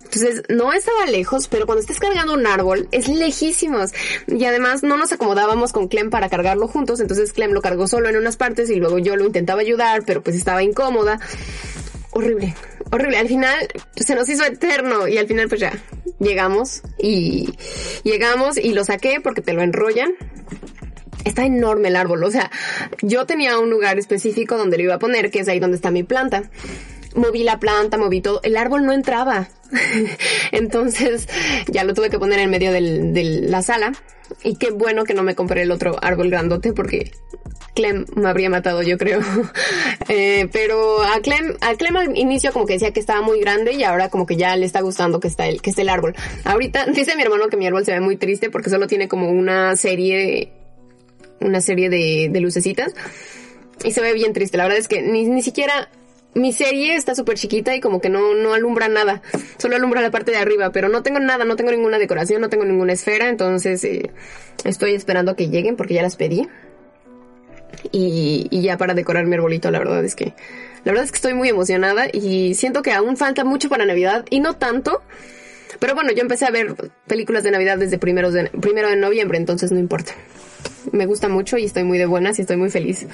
Entonces, 0.03 0.43
no 0.49 0.71
estaba 0.71 1.07
lejos, 1.07 1.47
pero 1.47 1.65
cuando 1.65 1.81
estás 1.81 1.99
cargando 1.99 2.35
un 2.35 2.45
árbol, 2.45 2.87
es 2.91 3.07
lejísimos. 3.07 3.89
Y 4.27 4.45
además, 4.45 4.83
no 4.83 4.97
nos 4.97 5.13
acomodábamos 5.13 5.73
con 5.73 5.87
Clem 5.87 6.11
para 6.11 6.29
cargarlo 6.29 6.67
juntos, 6.67 6.99
entonces 6.99 7.33
Clem 7.33 7.53
lo 7.53 7.61
cargó 7.63 7.87
solo 7.87 8.07
en 8.07 8.17
unas 8.17 8.37
partes 8.37 8.69
y 8.69 8.75
luego 8.75 8.99
yo 8.99 9.15
lo 9.15 9.25
intentaba 9.25 9.61
ayudar, 9.61 10.03
pero 10.05 10.21
pues 10.21 10.35
estaba 10.35 10.61
incómoda. 10.61 11.19
Horrible, 12.11 12.53
horrible. 12.91 13.17
Al 13.17 13.27
final, 13.27 13.67
se 13.95 14.13
nos 14.13 14.29
hizo 14.29 14.45
eterno 14.45 15.07
y 15.07 15.17
al 15.17 15.25
final 15.25 15.49
pues 15.49 15.59
ya, 15.59 15.73
llegamos 16.19 16.83
y 16.99 17.57
llegamos 18.03 18.57
y 18.57 18.73
lo 18.73 18.85
saqué 18.85 19.21
porque 19.23 19.41
te 19.41 19.53
lo 19.53 19.63
enrollan 19.63 20.13
está 21.25 21.45
enorme 21.45 21.89
el 21.89 21.97
árbol. 21.97 22.23
O 22.23 22.31
sea, 22.31 22.49
yo 23.01 23.25
tenía 23.25 23.59
un 23.59 23.69
lugar 23.69 23.99
específico 23.99 24.57
donde 24.57 24.77
lo 24.77 24.83
iba 24.83 24.95
a 24.95 24.99
poner, 24.99 25.31
que 25.31 25.39
es 25.39 25.47
ahí 25.49 25.59
donde 25.59 25.75
está 25.75 25.91
mi 25.91 26.03
planta. 26.03 26.43
Moví 27.15 27.43
la 27.43 27.59
planta, 27.59 27.97
moví 27.97 28.21
todo. 28.21 28.39
El 28.43 28.55
árbol 28.57 28.85
no 28.85 28.93
entraba. 28.93 29.49
Entonces 30.51 31.27
ya 31.67 31.83
lo 31.83 31.93
tuve 31.93 32.09
que 32.09 32.19
poner 32.19 32.39
en 32.39 32.49
medio 32.49 32.71
de 32.71 32.81
la 33.49 33.61
sala. 33.61 33.93
Y 34.43 34.55
qué 34.55 34.71
bueno 34.71 35.03
que 35.03 35.13
no 35.13 35.23
me 35.23 35.35
compré 35.35 35.63
el 35.63 35.71
otro 35.71 35.97
árbol 36.01 36.29
grandote 36.29 36.73
porque 36.73 37.11
Clem 37.75 38.05
me 38.15 38.29
habría 38.29 38.49
matado, 38.49 38.81
yo 38.81 38.97
creo. 38.97 39.19
Eh, 40.07 40.47
pero 40.51 41.01
a 41.01 41.19
Clem, 41.19 41.55
a 41.61 41.73
Clem 41.73 41.97
al 41.97 42.15
inicio 42.15 42.53
como 42.53 42.67
que 42.67 42.73
decía 42.73 42.93
que 42.93 42.99
estaba 42.99 43.21
muy 43.21 43.39
grande 43.39 43.73
y 43.73 43.83
ahora 43.83 44.09
como 44.09 44.27
que 44.27 44.35
ya 44.35 44.55
le 44.55 44.65
está 44.65 44.81
gustando 44.81 45.19
que 45.19 45.27
está 45.27 45.47
el, 45.47 45.63
que 45.63 45.71
esté 45.71 45.81
el 45.81 45.89
árbol. 45.89 46.15
Ahorita 46.43 46.85
dice 46.93 47.15
mi 47.15 47.23
hermano 47.23 47.47
que 47.47 47.57
mi 47.57 47.65
árbol 47.65 47.85
se 47.85 47.91
ve 47.91 48.01
muy 48.01 48.15
triste 48.15 48.51
porque 48.51 48.69
solo 48.69 48.85
tiene 48.85 49.07
como 49.07 49.31
una 49.31 49.75
serie 49.75 50.51
una 51.39 51.61
serie 51.61 51.89
de, 51.89 52.29
de 52.31 52.39
lucecitas 52.39 52.93
y 53.83 53.91
se 53.91 54.01
ve 54.01 54.13
bien 54.13 54.33
triste. 54.33 54.57
La 54.57 54.63
verdad 54.63 54.79
es 54.79 54.87
que 54.87 55.01
ni, 55.01 55.25
ni 55.25 55.41
siquiera 55.41 55.89
mi 56.33 56.51
serie 56.51 56.95
está 56.95 57.15
súper 57.15 57.37
chiquita 57.37 57.75
y 57.75 57.79
como 57.79 58.01
que 58.01 58.09
no, 58.09 58.35
no 58.35 58.53
alumbra 58.53 58.87
nada. 58.87 59.21
Solo 59.57 59.75
alumbra 59.75 60.01
la 60.01 60.11
parte 60.11 60.31
de 60.31 60.37
arriba, 60.37 60.71
pero 60.71 60.89
no 60.89 61.01
tengo 61.01 61.19
nada, 61.19 61.45
no 61.45 61.55
tengo 61.55 61.71
ninguna 61.71 61.97
decoración, 61.97 62.41
no 62.41 62.49
tengo 62.49 62.65
ninguna 62.65 62.93
esfera, 62.93 63.29
entonces 63.29 63.83
eh, 63.83 64.11
estoy 64.63 64.93
esperando 64.93 65.31
a 65.31 65.35
que 65.35 65.49
lleguen 65.49 65.75
porque 65.75 65.93
ya 65.93 66.01
las 66.01 66.15
pedí. 66.15 66.47
Y, 67.91 68.47
y 68.51 68.61
ya 68.61 68.77
para 68.77 68.93
decorar 68.93 69.25
mi 69.25 69.35
arbolito, 69.35 69.69
la 69.71 69.79
verdad 69.79 70.03
es 70.03 70.15
que 70.15 70.33
la 70.83 70.91
verdad 70.91 71.05
es 71.05 71.11
que 71.11 71.17
estoy 71.17 71.33
muy 71.33 71.49
emocionada 71.49 72.07
y 72.11 72.53
siento 72.53 72.81
que 72.81 72.91
aún 72.91 73.17
falta 73.17 73.43
mucho 73.43 73.69
para 73.69 73.85
Navidad 73.85 74.25
y 74.29 74.39
no 74.39 74.55
tanto. 74.55 75.01
Pero 75.79 75.93
bueno, 75.93 76.11
yo 76.11 76.21
empecé 76.21 76.45
a 76.45 76.51
ver 76.51 76.75
películas 77.07 77.43
de 77.43 77.51
Navidad 77.51 77.77
desde 77.77 77.97
primero 77.97 78.31
de 78.31 78.95
noviembre, 78.95 79.37
entonces 79.37 79.71
no 79.71 79.79
importa 79.79 80.13
me 80.91 81.05
gusta 81.05 81.29
mucho 81.29 81.57
y 81.57 81.65
estoy 81.65 81.83
muy 81.83 81.97
de 81.97 82.05
buenas 82.05 82.37
y 82.39 82.41
estoy 82.41 82.57
muy 82.57 82.69
feliz. 82.69 83.07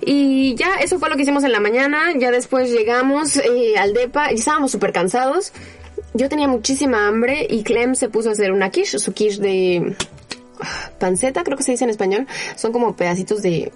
Y 0.00 0.54
ya, 0.54 0.76
eso 0.76 0.98
fue 0.98 1.10
lo 1.10 1.16
que 1.16 1.22
hicimos 1.22 1.42
en 1.44 1.52
la 1.52 1.60
mañana. 1.60 2.12
Ya 2.16 2.30
después 2.30 2.70
llegamos 2.70 3.36
eh, 3.36 3.76
al 3.78 3.92
DEPA 3.92 4.32
y 4.32 4.36
estábamos 4.36 4.70
súper 4.70 4.92
cansados. 4.92 5.52
Yo 6.14 6.28
tenía 6.28 6.48
muchísima 6.48 7.08
hambre 7.08 7.46
y 7.48 7.62
Clem 7.62 7.94
se 7.94 8.08
puso 8.08 8.28
a 8.28 8.32
hacer 8.32 8.52
una 8.52 8.70
quiche, 8.70 8.98
su 8.98 9.12
quiche 9.12 9.40
de 9.40 9.96
ah, 10.60 10.90
panceta, 10.98 11.42
creo 11.44 11.56
que 11.56 11.64
se 11.64 11.72
dice 11.72 11.84
en 11.84 11.90
español. 11.90 12.26
Son 12.56 12.72
como 12.72 12.94
pedacitos 12.94 13.42
de, 13.42 13.72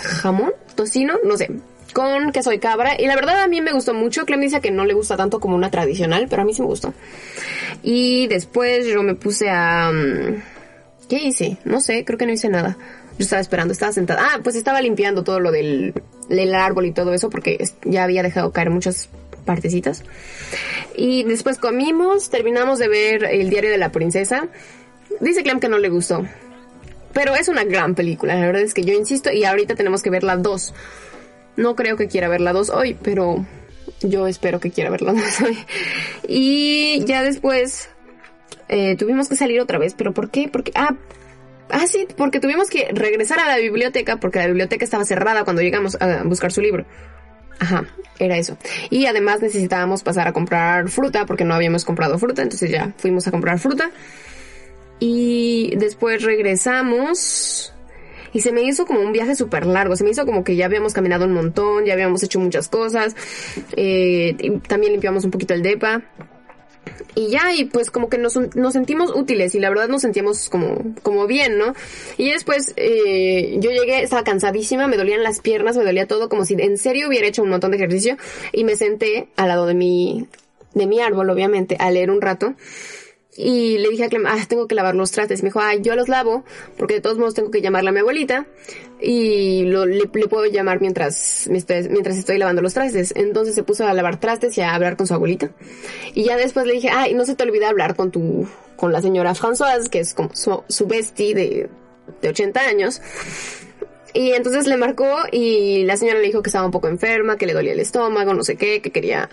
jamón, 0.00 0.52
tocino, 0.74 1.14
no 1.24 1.36
sé, 1.36 1.50
con 1.94 2.30
queso 2.32 2.50
de 2.50 2.60
cabra. 2.60 3.00
Y 3.00 3.06
la 3.06 3.14
verdad 3.14 3.40
a 3.40 3.48
mí 3.48 3.60
me 3.60 3.72
gustó 3.72 3.94
mucho. 3.94 4.26
Clem 4.26 4.40
dice 4.40 4.60
que 4.60 4.70
no 4.70 4.84
le 4.84 4.94
gusta 4.94 5.16
tanto 5.16 5.40
como 5.40 5.56
una 5.56 5.70
tradicional, 5.70 6.26
pero 6.28 6.42
a 6.42 6.44
mí 6.44 6.52
sí 6.52 6.60
me 6.60 6.68
gustó. 6.68 6.92
Y 7.82 8.26
después 8.26 8.86
yo 8.86 9.02
me 9.02 9.14
puse 9.14 9.48
a... 9.48 9.90
mm, 9.90 10.51
¿Qué 11.12 11.18
hice? 11.18 11.58
No 11.66 11.82
sé, 11.82 12.06
creo 12.06 12.16
que 12.16 12.24
no 12.24 12.32
hice 12.32 12.48
nada. 12.48 12.78
Yo 13.18 13.24
estaba 13.24 13.42
esperando, 13.42 13.72
estaba 13.72 13.92
sentada. 13.92 14.22
Ah, 14.30 14.40
pues 14.42 14.56
estaba 14.56 14.80
limpiando 14.80 15.22
todo 15.22 15.40
lo 15.40 15.52
del, 15.52 15.92
del 16.30 16.54
árbol 16.54 16.86
y 16.86 16.92
todo 16.92 17.12
eso 17.12 17.28
porque 17.28 17.62
ya 17.84 18.04
había 18.04 18.22
dejado 18.22 18.50
caer 18.50 18.70
muchas 18.70 19.10
partecitas. 19.44 20.04
Y 20.96 21.24
después 21.24 21.58
comimos, 21.58 22.30
terminamos 22.30 22.78
de 22.78 22.88
ver 22.88 23.24
El 23.24 23.50
diario 23.50 23.68
de 23.68 23.76
la 23.76 23.92
princesa. 23.92 24.48
Dice 25.20 25.42
Clem 25.42 25.60
que 25.60 25.68
no 25.68 25.76
le 25.76 25.90
gustó. 25.90 26.26
Pero 27.12 27.34
es 27.34 27.48
una 27.48 27.64
gran 27.64 27.94
película, 27.94 28.34
la 28.34 28.46
verdad 28.46 28.62
es 28.62 28.72
que 28.72 28.82
yo 28.82 28.94
insisto 28.94 29.30
y 29.30 29.44
ahorita 29.44 29.74
tenemos 29.74 30.02
que 30.02 30.08
ver 30.08 30.24
la 30.24 30.38
2. 30.38 30.74
No 31.58 31.76
creo 31.76 31.98
que 31.98 32.08
quiera 32.08 32.28
ver 32.28 32.40
la 32.40 32.54
2 32.54 32.70
hoy, 32.70 32.96
pero 33.02 33.44
yo 34.00 34.28
espero 34.28 34.60
que 34.60 34.70
quiera 34.70 34.88
ver 34.88 35.02
la 35.02 35.12
2 35.12 35.22
hoy. 35.42 35.58
Y 36.26 37.04
ya 37.04 37.22
después 37.22 37.90
eh, 38.72 38.96
tuvimos 38.96 39.28
que 39.28 39.36
salir 39.36 39.60
otra 39.60 39.78
vez, 39.78 39.92
pero 39.92 40.14
¿por 40.14 40.30
qué? 40.30 40.48
Porque, 40.50 40.72
ah, 40.74 40.96
ah, 41.68 41.86
sí, 41.86 42.08
porque 42.16 42.40
tuvimos 42.40 42.70
que 42.70 42.88
regresar 42.90 43.38
a 43.38 43.46
la 43.46 43.58
biblioteca 43.58 44.16
porque 44.16 44.38
la 44.38 44.46
biblioteca 44.46 44.82
estaba 44.82 45.04
cerrada 45.04 45.44
cuando 45.44 45.60
llegamos 45.60 45.98
a 46.00 46.22
buscar 46.22 46.52
su 46.52 46.62
libro. 46.62 46.86
Ajá, 47.58 47.84
era 48.18 48.38
eso. 48.38 48.56
Y 48.88 49.04
además 49.04 49.42
necesitábamos 49.42 50.02
pasar 50.02 50.26
a 50.26 50.32
comprar 50.32 50.88
fruta 50.88 51.26
porque 51.26 51.44
no 51.44 51.52
habíamos 51.52 51.84
comprado 51.84 52.18
fruta, 52.18 52.40
entonces 52.40 52.70
ya 52.70 52.94
fuimos 52.96 53.28
a 53.28 53.30
comprar 53.30 53.58
fruta. 53.58 53.90
Y 54.98 55.74
después 55.76 56.22
regresamos 56.22 57.74
y 58.32 58.40
se 58.40 58.52
me 58.52 58.62
hizo 58.62 58.86
como 58.86 59.00
un 59.00 59.12
viaje 59.12 59.34
súper 59.34 59.66
largo, 59.66 59.96
se 59.96 60.04
me 60.04 60.10
hizo 60.10 60.24
como 60.24 60.44
que 60.44 60.56
ya 60.56 60.64
habíamos 60.64 60.94
caminado 60.94 61.26
un 61.26 61.34
montón, 61.34 61.84
ya 61.84 61.92
habíamos 61.92 62.22
hecho 62.22 62.40
muchas 62.40 62.68
cosas, 62.68 63.14
eh, 63.76 64.60
también 64.66 64.92
limpiamos 64.92 65.26
un 65.26 65.30
poquito 65.30 65.52
el 65.52 65.62
depa. 65.62 66.02
Y 67.14 67.28
ya, 67.28 67.54
y 67.54 67.66
pues 67.66 67.90
como 67.90 68.08
que 68.08 68.18
nos, 68.18 68.36
nos 68.56 68.72
sentimos 68.72 69.14
útiles 69.14 69.54
y 69.54 69.60
la 69.60 69.68
verdad 69.68 69.88
nos 69.88 70.02
sentíamos 70.02 70.48
como, 70.48 70.94
como 71.02 71.26
bien, 71.26 71.58
¿no? 71.58 71.74
Y 72.16 72.30
después 72.30 72.72
eh, 72.76 73.56
yo 73.60 73.70
llegué, 73.70 74.02
estaba 74.02 74.24
cansadísima, 74.24 74.86
me 74.86 74.96
dolían 74.96 75.22
las 75.22 75.40
piernas, 75.40 75.76
me 75.76 75.84
dolía 75.84 76.06
todo, 76.06 76.28
como 76.28 76.44
si 76.44 76.54
en 76.54 76.78
serio 76.78 77.08
hubiera 77.08 77.26
hecho 77.26 77.42
un 77.42 77.50
montón 77.50 77.70
de 77.70 77.76
ejercicio 77.76 78.16
y 78.52 78.64
me 78.64 78.76
senté 78.76 79.28
al 79.36 79.48
lado 79.48 79.66
de 79.66 79.74
mi, 79.74 80.26
de 80.74 80.86
mi 80.86 81.00
árbol, 81.00 81.28
obviamente, 81.28 81.76
a 81.78 81.90
leer 81.90 82.10
un 82.10 82.22
rato. 82.22 82.54
Y 83.34 83.78
le 83.78 83.88
dije 83.88 84.04
a 84.04 84.08
Clem, 84.08 84.26
ah, 84.26 84.36
tengo 84.46 84.68
que 84.68 84.74
lavar 84.74 84.94
los 84.94 85.10
trastes. 85.10 85.42
Me 85.42 85.48
dijo, 85.48 85.60
ah, 85.60 85.74
yo 85.74 85.96
los 85.96 86.08
lavo, 86.08 86.44
porque 86.76 86.94
de 86.94 87.00
todos 87.00 87.16
modos 87.16 87.34
tengo 87.34 87.50
que 87.50 87.62
llamarle 87.62 87.88
a 87.88 87.92
mi 87.92 88.00
abuelita. 88.00 88.46
Y 89.00 89.62
lo, 89.64 89.86
le, 89.86 90.06
puedo 90.06 90.44
llamar 90.46 90.80
mientras, 90.80 91.48
mientras 91.48 92.16
estoy 92.16 92.38
lavando 92.38 92.60
los 92.60 92.74
trastes. 92.74 93.14
Entonces 93.16 93.54
se 93.54 93.62
puso 93.62 93.86
a 93.86 93.94
lavar 93.94 94.20
trastes 94.20 94.56
y 94.58 94.60
a 94.60 94.74
hablar 94.74 94.96
con 94.96 95.06
su 95.06 95.14
abuelita. 95.14 95.50
Y 96.14 96.24
ya 96.24 96.36
después 96.36 96.66
le 96.66 96.74
dije, 96.74 96.90
ah, 96.92 97.08
y 97.08 97.14
no 97.14 97.24
se 97.24 97.34
te 97.34 97.42
olvide 97.44 97.64
hablar 97.64 97.96
con 97.96 98.10
tu, 98.10 98.46
con 98.76 98.92
la 98.92 99.00
señora 99.00 99.34
Françoise, 99.34 99.88
que 99.88 100.00
es 100.00 100.12
como 100.12 100.34
su, 100.34 100.62
su 100.68 100.86
bestie 100.86 101.34
de, 101.34 101.70
de 102.20 102.28
80 102.28 102.60
años. 102.60 103.00
Y 104.14 104.32
entonces 104.32 104.66
le 104.66 104.76
marcó 104.76 105.16
y 105.30 105.84
la 105.84 105.96
señora 105.96 106.18
le 106.18 106.26
dijo 106.26 106.42
que 106.42 106.50
estaba 106.50 106.66
un 106.66 106.70
poco 106.70 106.88
enferma, 106.88 107.36
que 107.36 107.46
le 107.46 107.54
dolía 107.54 107.72
el 107.72 107.80
estómago, 107.80 108.34
no 108.34 108.44
sé 108.44 108.56
qué, 108.56 108.82
que 108.82 108.90
quería, 108.90 109.30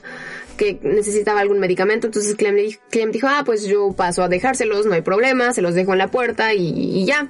que 0.57 0.79
necesitaba 0.83 1.41
algún 1.41 1.59
medicamento. 1.59 2.07
Entonces 2.07 2.35
Clem, 2.35 2.55
le 2.55 2.61
dijo, 2.63 2.81
Clem 2.89 3.11
dijo, 3.11 3.27
ah, 3.29 3.43
pues 3.45 3.65
yo 3.65 3.91
paso 3.91 4.23
a 4.23 4.29
dejárselos, 4.29 4.85
no 4.85 4.93
hay 4.93 5.01
problema, 5.01 5.53
se 5.53 5.61
los 5.61 5.73
dejo 5.73 5.91
en 5.91 5.97
la 5.97 6.07
puerta 6.07 6.53
y, 6.53 7.05
ya. 7.05 7.27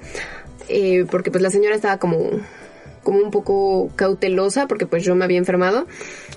Eh, 0.67 1.05
porque 1.09 1.31
pues 1.31 1.41
la 1.41 1.49
señora 1.49 1.73
estaba 1.73 1.97
como, 1.97 2.29
como 3.01 3.19
un 3.19 3.31
poco 3.31 3.89
cautelosa 3.95 4.67
porque 4.67 4.85
pues 4.85 5.03
yo 5.03 5.15
me 5.15 5.25
había 5.25 5.39
enfermado. 5.39 5.87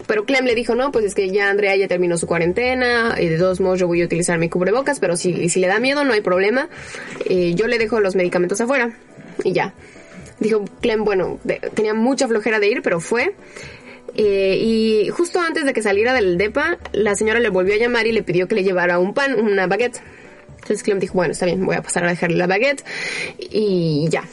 Pero 0.07 0.25
Clem 0.25 0.47
le 0.47 0.55
dijo, 0.55 0.75
no, 0.75 0.93
pues 0.93 1.05
es 1.05 1.15
que 1.15 1.31
ya 1.31 1.51
Andrea 1.51 1.77
ya 1.77 1.89
terminó 1.89 2.17
su 2.17 2.27
cuarentena 2.27 3.17
y 3.21 3.29
de 3.29 3.37
todos 3.37 3.61
modos 3.61 3.81
yo 3.81 3.87
voy 3.87 4.01
a 4.01 4.07
utilizar 4.07 4.39
mi 4.39 4.49
cubrebocas, 4.49 4.99
pero 4.99 5.17
si, 5.17 5.51
si 5.51 5.61
le 5.61 5.67
da 5.67 5.79
miedo 5.79 6.05
no 6.05 6.15
hay 6.15 6.23
problema. 6.23 6.71
Eh, 7.27 7.55
yo 7.55 7.67
le 7.67 7.77
dejo 7.77 8.01
los 8.01 8.15
medicamentos 8.17 8.63
afuera 8.63 8.97
y 9.45 9.53
ya. 9.53 9.75
Dijo 10.43 10.65
Clem, 10.81 11.05
bueno, 11.05 11.39
tenía 11.75 11.95
mucha 11.95 12.27
flojera 12.27 12.59
de 12.59 12.69
ir, 12.69 12.83
pero 12.83 12.99
fue. 12.99 13.35
Eh, 14.15 14.59
y 14.61 15.09
justo 15.11 15.41
antes 15.41 15.65
de 15.65 15.73
que 15.73 15.83
saliera 15.83 16.13
del 16.13 16.37
DEPA, 16.37 16.79
la 16.93 17.15
señora 17.15 17.39
le 17.39 17.49
volvió 17.49 17.75
a 17.75 17.79
llamar 17.79 18.07
y 18.07 18.13
le 18.13 18.25
pidió 18.25 18.49
que 18.49 18.57
le 18.57 18.65
llevara 18.65 18.99
un 18.99 19.15
pan, 19.15 19.39
una 19.39 19.69
baguette. 19.69 20.03
Entonces 20.55 20.83
Clem 20.83 20.99
dijo, 20.99 21.15
bueno, 21.15 21.33
está 21.33 21.47
bien, 21.47 21.65
voy 21.65 21.77
a 21.77 21.83
pasar 21.83 22.05
a 22.05 22.11
dejarle 22.11 22.37
la 22.37 22.49
baguette 22.49 22.85
y 23.39 24.09
ya. 24.11 24.25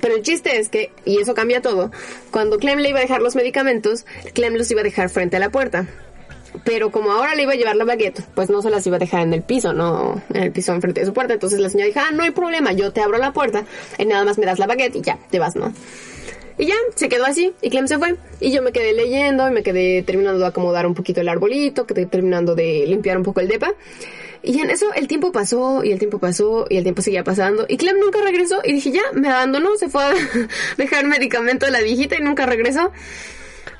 Pero 0.00 0.14
el 0.16 0.22
chiste 0.22 0.58
es 0.58 0.68
que, 0.68 0.90
y 1.04 1.20
eso 1.20 1.34
cambia 1.34 1.62
todo, 1.62 1.90
cuando 2.30 2.58
Clem 2.58 2.78
le 2.78 2.90
iba 2.90 2.98
a 2.98 3.02
dejar 3.02 3.22
los 3.22 3.34
medicamentos, 3.34 4.04
Clem 4.34 4.54
los 4.54 4.70
iba 4.70 4.80
a 4.80 4.84
dejar 4.84 5.08
frente 5.08 5.36
a 5.36 5.40
la 5.40 5.50
puerta. 5.50 5.86
Pero 6.64 6.90
como 6.90 7.12
ahora 7.12 7.34
le 7.34 7.42
iba 7.42 7.52
a 7.52 7.56
llevar 7.56 7.76
la 7.76 7.84
baguette, 7.84 8.22
pues 8.34 8.50
no 8.50 8.62
se 8.62 8.70
las 8.70 8.86
iba 8.86 8.96
a 8.96 8.98
dejar 8.98 9.22
en 9.22 9.32
el 9.32 9.42
piso, 9.42 9.72
no 9.72 10.22
en 10.32 10.42
el 10.42 10.52
piso 10.52 10.72
enfrente 10.72 11.00
de 11.00 11.06
su 11.06 11.12
puerta. 11.12 11.34
Entonces 11.34 11.60
la 11.60 11.70
señora 11.70 11.88
dijo, 11.88 12.00
ah, 12.00 12.10
no 12.12 12.22
hay 12.22 12.30
problema, 12.30 12.72
yo 12.72 12.92
te 12.92 13.00
abro 13.00 13.18
la 13.18 13.32
puerta 13.32 13.64
y 13.98 14.04
nada 14.04 14.24
más 14.24 14.38
me 14.38 14.46
das 14.46 14.58
la 14.58 14.66
baguette 14.66 14.96
y 14.96 15.00
ya, 15.00 15.18
te 15.30 15.38
vas, 15.38 15.56
¿no? 15.56 15.72
Y 16.58 16.66
ya, 16.66 16.74
se 16.94 17.08
quedó 17.08 17.24
así, 17.24 17.54
y 17.62 17.70
Clem 17.70 17.88
se 17.88 17.98
fue. 17.98 18.16
Y 18.40 18.52
yo 18.52 18.62
me 18.62 18.72
quedé 18.72 18.92
leyendo, 18.92 19.48
y 19.48 19.52
me 19.52 19.62
quedé 19.62 20.02
terminando 20.02 20.38
de 20.38 20.46
acomodar 20.46 20.86
un 20.86 20.94
poquito 20.94 21.20
el 21.20 21.28
arbolito, 21.28 21.86
quedé 21.86 22.06
terminando 22.06 22.54
de 22.54 22.84
limpiar 22.86 23.16
un 23.16 23.22
poco 23.22 23.40
el 23.40 23.48
depa. 23.48 23.72
Y 24.42 24.60
en 24.60 24.70
eso 24.70 24.92
el 24.94 25.08
tiempo 25.08 25.32
pasó, 25.32 25.82
y 25.82 25.92
el 25.92 25.98
tiempo 25.98 26.18
pasó, 26.18 26.66
y 26.68 26.76
el 26.76 26.82
tiempo 26.82 27.00
seguía 27.00 27.24
pasando. 27.24 27.64
Y 27.68 27.76
Clem 27.78 27.98
nunca 27.98 28.20
regresó, 28.22 28.60
y 28.64 28.72
dije, 28.72 28.92
ya, 28.92 29.02
me 29.14 29.28
abandonó, 29.28 29.76
se 29.76 29.88
fue 29.88 30.04
a 30.04 30.12
dejar 30.76 31.06
medicamento 31.06 31.66
a 31.66 31.70
la 31.70 31.80
viejita 31.80 32.16
y 32.16 32.22
nunca 32.22 32.44
regresó. 32.44 32.92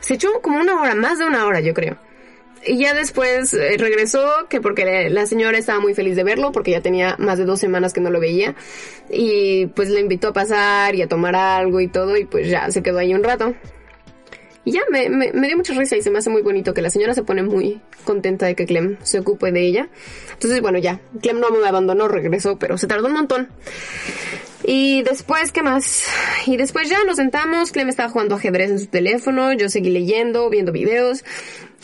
Se 0.01 0.15
echó 0.15 0.41
como 0.41 0.59
una 0.59 0.81
hora, 0.81 0.95
más 0.95 1.19
de 1.19 1.27
una 1.27 1.47
hora, 1.47 1.61
yo 1.61 1.75
creo. 1.75 1.97
Y 2.65 2.79
ya 2.79 2.95
después 2.95 3.55
eh, 3.55 3.77
regresó, 3.77 4.25
que 4.49 4.61
porque 4.61 5.11
la 5.11 5.27
señora 5.27 5.59
estaba 5.59 5.81
muy 5.81 5.95
feliz 5.95 6.17
de 6.17 6.25
verlo, 6.25 6.53
porque 6.53 6.71
ya 6.71 6.81
tenía 6.81 7.17
más 7.19 7.39
de 7.39 7.45
dos 7.45 7.59
semanas 7.59 7.93
que 7.93 8.01
no 8.01 8.11
lo 8.11 8.21
veía. 8.21 8.55
Y 9.11 9.67
pues 9.69 9.89
le 9.89 10.01
invitó 10.01 10.29
a 10.29 10.33
pasar 10.33 10.95
y 10.95 11.03
a 11.03 11.09
tomar 11.09 11.35
algo 11.35 11.81
y 11.81 11.89
todo, 11.89 12.17
y 12.17 12.25
pues 12.25 12.49
ya 12.49 12.71
se 12.71 12.83
quedó 12.83 12.99
ahí 12.99 13.15
un 13.15 13.25
rato. 13.25 13.55
Y 14.65 14.73
ya 14.73 14.83
me, 14.91 15.09
me, 15.09 15.47
dio 15.49 15.57
mucha 15.57 15.75
risa 15.75 15.97
y 15.97 16.03
se 16.03 16.11
me 16.11 16.19
hace 16.19 16.31
muy 16.31 16.43
bonito 16.43 16.73
que 16.73 16.83
la 16.83 16.91
señora 16.91 17.15
se 17.15 17.25
pone 17.25 17.43
muy 17.43 17.81
contenta 18.05 18.47
de 18.47 18.55
que 18.55 18.65
Clem 18.65 18.97
se 19.03 19.19
ocupe 19.19 19.51
de 19.51 19.67
ella. 19.67 19.89
Entonces, 20.35 20.61
bueno, 20.61 20.79
ya, 20.79 21.01
Clem 21.21 21.41
no 21.41 21.51
me 21.51 21.67
abandonó, 21.67 22.07
regresó, 22.07 22.59
pero 22.59 22.79
se 22.79 22.87
tardó 22.87 23.09
un 23.09 23.15
montón. 23.15 23.49
Y 24.65 25.03
después, 25.03 25.51
¿qué 25.51 25.63
más? 25.63 26.05
Y 26.47 26.57
después 26.57 26.89
ya 26.89 27.03
nos 27.05 27.17
sentamos, 27.17 27.73
Clem 27.73 27.89
estaba 27.89 28.09
jugando 28.09 28.37
ajedrez 28.37 28.71
en 28.71 28.79
su 28.79 28.87
teléfono, 28.87 29.53
yo 29.53 29.69
seguí 29.69 29.91
leyendo, 29.91 30.49
viendo 30.49 30.71
videos. 30.71 31.25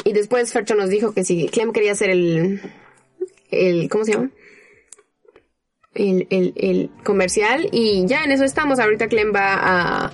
Y 0.08 0.14
después 0.14 0.54
Fercho 0.54 0.74
nos 0.74 0.88
dijo 0.88 1.12
que 1.12 1.22
si 1.22 1.48
Clem 1.48 1.70
quería 1.70 1.92
hacer 1.92 2.08
el, 2.08 2.62
el, 3.50 3.90
¿cómo 3.90 4.06
se 4.06 4.12
llama? 4.12 4.30
El, 5.92 6.26
el, 6.30 6.54
el 6.56 6.90
comercial 7.04 7.68
y 7.72 8.06
ya 8.06 8.24
en 8.24 8.32
eso 8.32 8.44
estamos. 8.44 8.78
Ahorita 8.78 9.08
Clem 9.08 9.34
va 9.34 9.58
a, 9.60 10.12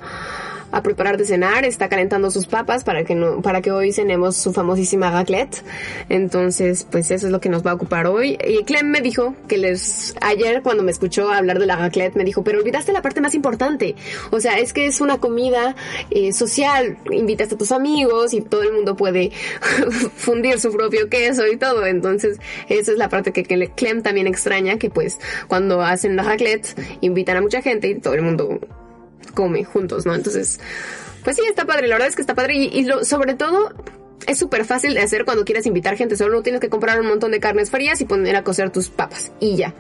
a 0.75 0.83
preparar 0.83 1.17
de 1.17 1.25
cenar, 1.25 1.65
está 1.65 1.89
calentando 1.89 2.33
sus 2.33 2.47
papas 2.47 2.83
para 2.83 3.05
que 3.05 3.15
no, 3.15 3.41
para 3.43 3.63
que 3.63 3.71
hoy 3.71 3.93
cenemos 3.93 4.37
su 4.37 4.53
famosísima 4.53 5.11
raclette. 5.11 5.63
Entonces, 6.09 6.87
pues 6.91 7.13
eso 7.13 7.27
es 7.27 7.33
lo 7.33 7.41
que 7.41 7.49
nos 7.49 7.65
va 7.65 7.71
a 7.71 7.75
ocupar 7.75 8.09
hoy. 8.09 8.37
Y 8.45 8.65
Clem 8.65 8.89
me 8.89 9.01
dijo 9.01 9.37
que 9.47 9.57
les, 9.57 10.17
ayer 10.21 10.63
cuando 10.63 10.83
me 10.83 10.91
escuchó 10.91 11.31
hablar 11.31 11.61
de 11.61 11.67
la 11.67 11.77
raclette, 11.77 12.17
me 12.17 12.25
dijo, 12.25 12.43
pero 12.43 12.59
olvidaste 12.59 12.93
la 12.93 13.03
parte 13.03 13.21
más 13.21 13.37
importante. 13.37 13.95
O 14.33 14.41
sea, 14.41 14.59
es 14.59 14.73
que 14.73 14.87
es 14.87 15.01
una 15.01 15.19
comida 15.19 15.77
eh, 16.11 16.33
social, 16.33 16.99
invitas 17.09 17.53
a 17.53 17.57
tus 17.57 17.71
amigos 17.71 18.35
y 18.35 18.41
todo 18.41 18.65
el 18.65 18.73
mundo 18.73 18.97
puede 18.97 19.31
fundir 20.17 20.59
su 20.59 20.73
propio 20.73 21.09
queso 21.09 21.47
y 21.47 21.57
todo. 21.57 21.87
Entonces, 21.87 22.39
esa 22.69 22.91
es 22.91 22.99
la 22.99 23.09
parte 23.09 23.33
que 23.33 23.45
Clem 23.45 24.03
también 24.03 24.27
extraña, 24.27 24.77
que 24.77 24.91
pues 24.91 25.21
cuando 25.47 25.83
hacen 25.83 26.17
la 26.17 26.25
raclette, 26.25 26.77
invitan 27.01 27.37
a 27.37 27.43
mucha 27.43 27.63
gente 27.63 27.89
y 27.89 28.01
todo 28.01 28.15
el 28.15 28.23
mundo 28.23 28.59
come 29.35 29.65
juntos, 29.65 30.07
¿no? 30.07 30.15
Entonces, 30.15 30.61
pues 31.25 31.37
sí, 31.37 31.43
está 31.49 31.65
padre, 31.65 31.89
la 31.89 31.95
verdad 31.97 32.09
es 32.09 32.17
que 32.17 32.23
está 32.23 32.35
padre 32.35 32.55
y, 32.57 32.85
lo, 32.85 33.05
sobre 33.05 33.35
todo 33.35 33.73
es 34.27 34.39
súper 34.39 34.65
fácil 34.65 34.95
de 34.95 35.01
hacer 35.01 35.25
cuando 35.25 35.45
quieres 35.45 35.67
invitar 35.67 35.97
gente, 35.97 36.17
solo 36.17 36.43
tienes 36.43 36.61
que 36.61 36.69
comprar 36.69 37.01
un 37.01 37.07
montón 37.07 37.31
de 37.31 37.41
carnes 37.41 37.71
frías 37.71 38.01
y 38.01 38.05
poner 38.05 38.37
a 38.37 38.45
cocer 38.45 38.71
tus 38.71 38.89
papas 38.89 39.33
y 39.41 39.57
ya. 39.57 39.75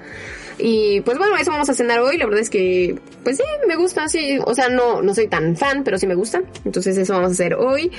Y 0.59 1.01
pues 1.01 1.19
bueno, 1.19 1.37
eso 1.37 1.51
vamos 1.51 1.69
a 1.69 1.75
cenar 1.75 2.01
hoy, 2.01 2.17
la 2.17 2.27
verdad 2.27 2.41
es 2.41 2.51
que 2.51 2.99
pues 3.25 3.39
sí, 3.39 3.43
me 3.67 3.77
gusta, 3.77 4.09
sí, 4.09 4.39
o 4.45 4.55
sea, 4.55 4.69
no 4.69 5.03
no 5.03 5.15
soy 5.15 5.27
tan 5.29 5.57
fan, 5.57 5.83
pero 5.85 5.99
sí 5.99 6.07
me 6.07 6.15
gusta. 6.15 6.43
Entonces 6.65 6.97
eso 6.97 7.13
vamos 7.13 7.31
a 7.31 7.33
hacer 7.33 7.55
hoy 7.55 7.91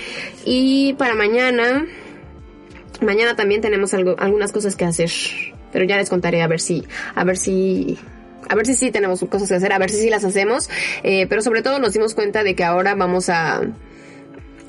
y 0.46 0.94
para 0.94 1.16
mañana 1.16 1.86
mañana 3.02 3.36
también 3.36 3.62
tenemos 3.62 3.94
algo 3.94 4.16
algunas 4.18 4.52
cosas 4.52 4.76
que 4.76 4.86
hacer, 4.86 5.12
pero 5.72 5.86
ya 5.86 5.98
les 5.98 6.10
contaré 6.10 6.42
a 6.42 6.48
ver 6.48 6.62
si 6.62 6.86
a 7.14 7.24
ver 7.24 7.38
si 7.38 7.98
a 8.48 8.56
ver 8.56 8.66
si 8.66 8.76
sí 8.76 8.92
tenemos 8.92 9.20
cosas 9.30 9.50
que 9.50 9.56
hacer, 9.56 9.74
a 9.74 9.78
ver 9.78 9.90
si 9.90 9.98
sí 9.98 10.10
las 10.10 10.24
hacemos, 10.24 10.70
eh, 11.04 11.28
pero 11.28 11.42
sobre 11.42 11.62
todo 11.62 11.80
nos 11.80 11.94
dimos 11.94 12.14
cuenta 12.14 12.44
de 12.44 12.56
que 12.56 12.64
ahora 12.64 12.96
vamos 12.96 13.30
a 13.30 13.62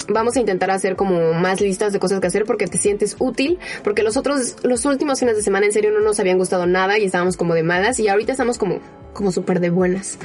vamos 0.09 0.37
a 0.37 0.40
intentar 0.40 0.71
hacer 0.71 0.97
como 0.97 1.33
más 1.35 1.61
listas 1.61 1.92
de 1.92 1.99
cosas 1.99 2.21
que 2.21 2.26
hacer 2.26 2.45
porque 2.45 2.66
te 2.66 2.78
sientes 2.78 3.16
útil, 3.18 3.59
porque 3.83 4.02
los 4.02 4.16
otros, 4.16 4.56
los 4.62 4.85
últimos 4.85 5.18
fines 5.18 5.37
de 5.37 5.42
semana 5.42 5.66
en 5.66 5.73
serio 5.73 5.90
no 5.90 6.00
nos 6.00 6.21
habían 6.21 6.38
gustado 6.38 6.66
nada 6.66 6.99
y 6.99 7.04
estábamos 7.04 7.37
como 7.37 7.54
de 7.54 7.62
malas 7.62 7.99
y 7.99 8.09
ahorita 8.09 8.33
estamos 8.33 8.59
como, 8.59 8.80
como 9.12 9.33
súper 9.33 9.61
de 9.61 9.71
buenas. 9.71 10.18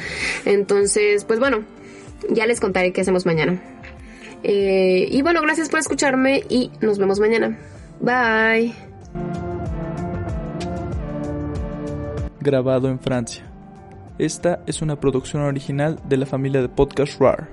Entonces, 0.45 1.25
pues 1.25 1.39
bueno, 1.39 1.63
ya 2.29 2.45
les 2.45 2.59
contaré 2.59 2.93
qué 2.93 3.01
hacemos 3.01 3.25
mañana. 3.25 3.61
Eh, 4.43 5.07
y 5.11 5.21
bueno, 5.21 5.41
gracias 5.41 5.69
por 5.69 5.79
escucharme 5.79 6.43
y 6.49 6.71
nos 6.81 6.97
vemos 6.97 7.19
mañana. 7.19 7.57
Bye. 7.99 8.73
Grabado 12.41 12.89
en 12.89 12.99
Francia. 12.99 13.43
Esta 14.17 14.61
es 14.65 14.81
una 14.81 14.99
producción 14.99 15.43
original 15.43 15.99
de 16.09 16.17
la 16.17 16.25
familia 16.25 16.61
de 16.61 16.69
podcast 16.69 17.19
RAR, 17.21 17.47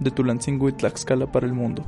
de 0.00 0.10
Tulancingo 0.10 0.68
y 0.68 0.72
Tlaxcala 0.72 1.30
para 1.30 1.46
el 1.46 1.52
mundo. 1.52 1.84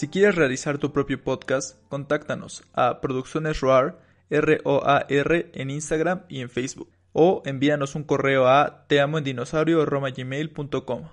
Si 0.00 0.08
quieres 0.08 0.34
realizar 0.34 0.78
tu 0.78 0.94
propio 0.94 1.22
podcast, 1.22 1.76
contáctanos 1.90 2.64
a 2.72 3.02
Producciones 3.02 3.60
ROAR, 3.60 3.98
R-O-A-R, 4.30 5.50
en 5.52 5.68
Instagram 5.68 6.22
y 6.26 6.40
en 6.40 6.48
Facebook. 6.48 6.90
O 7.12 7.42
envíanos 7.44 7.94
un 7.94 8.04
correo 8.04 8.48
a 8.48 8.86
teamoendinosaurio.com. 8.86 11.10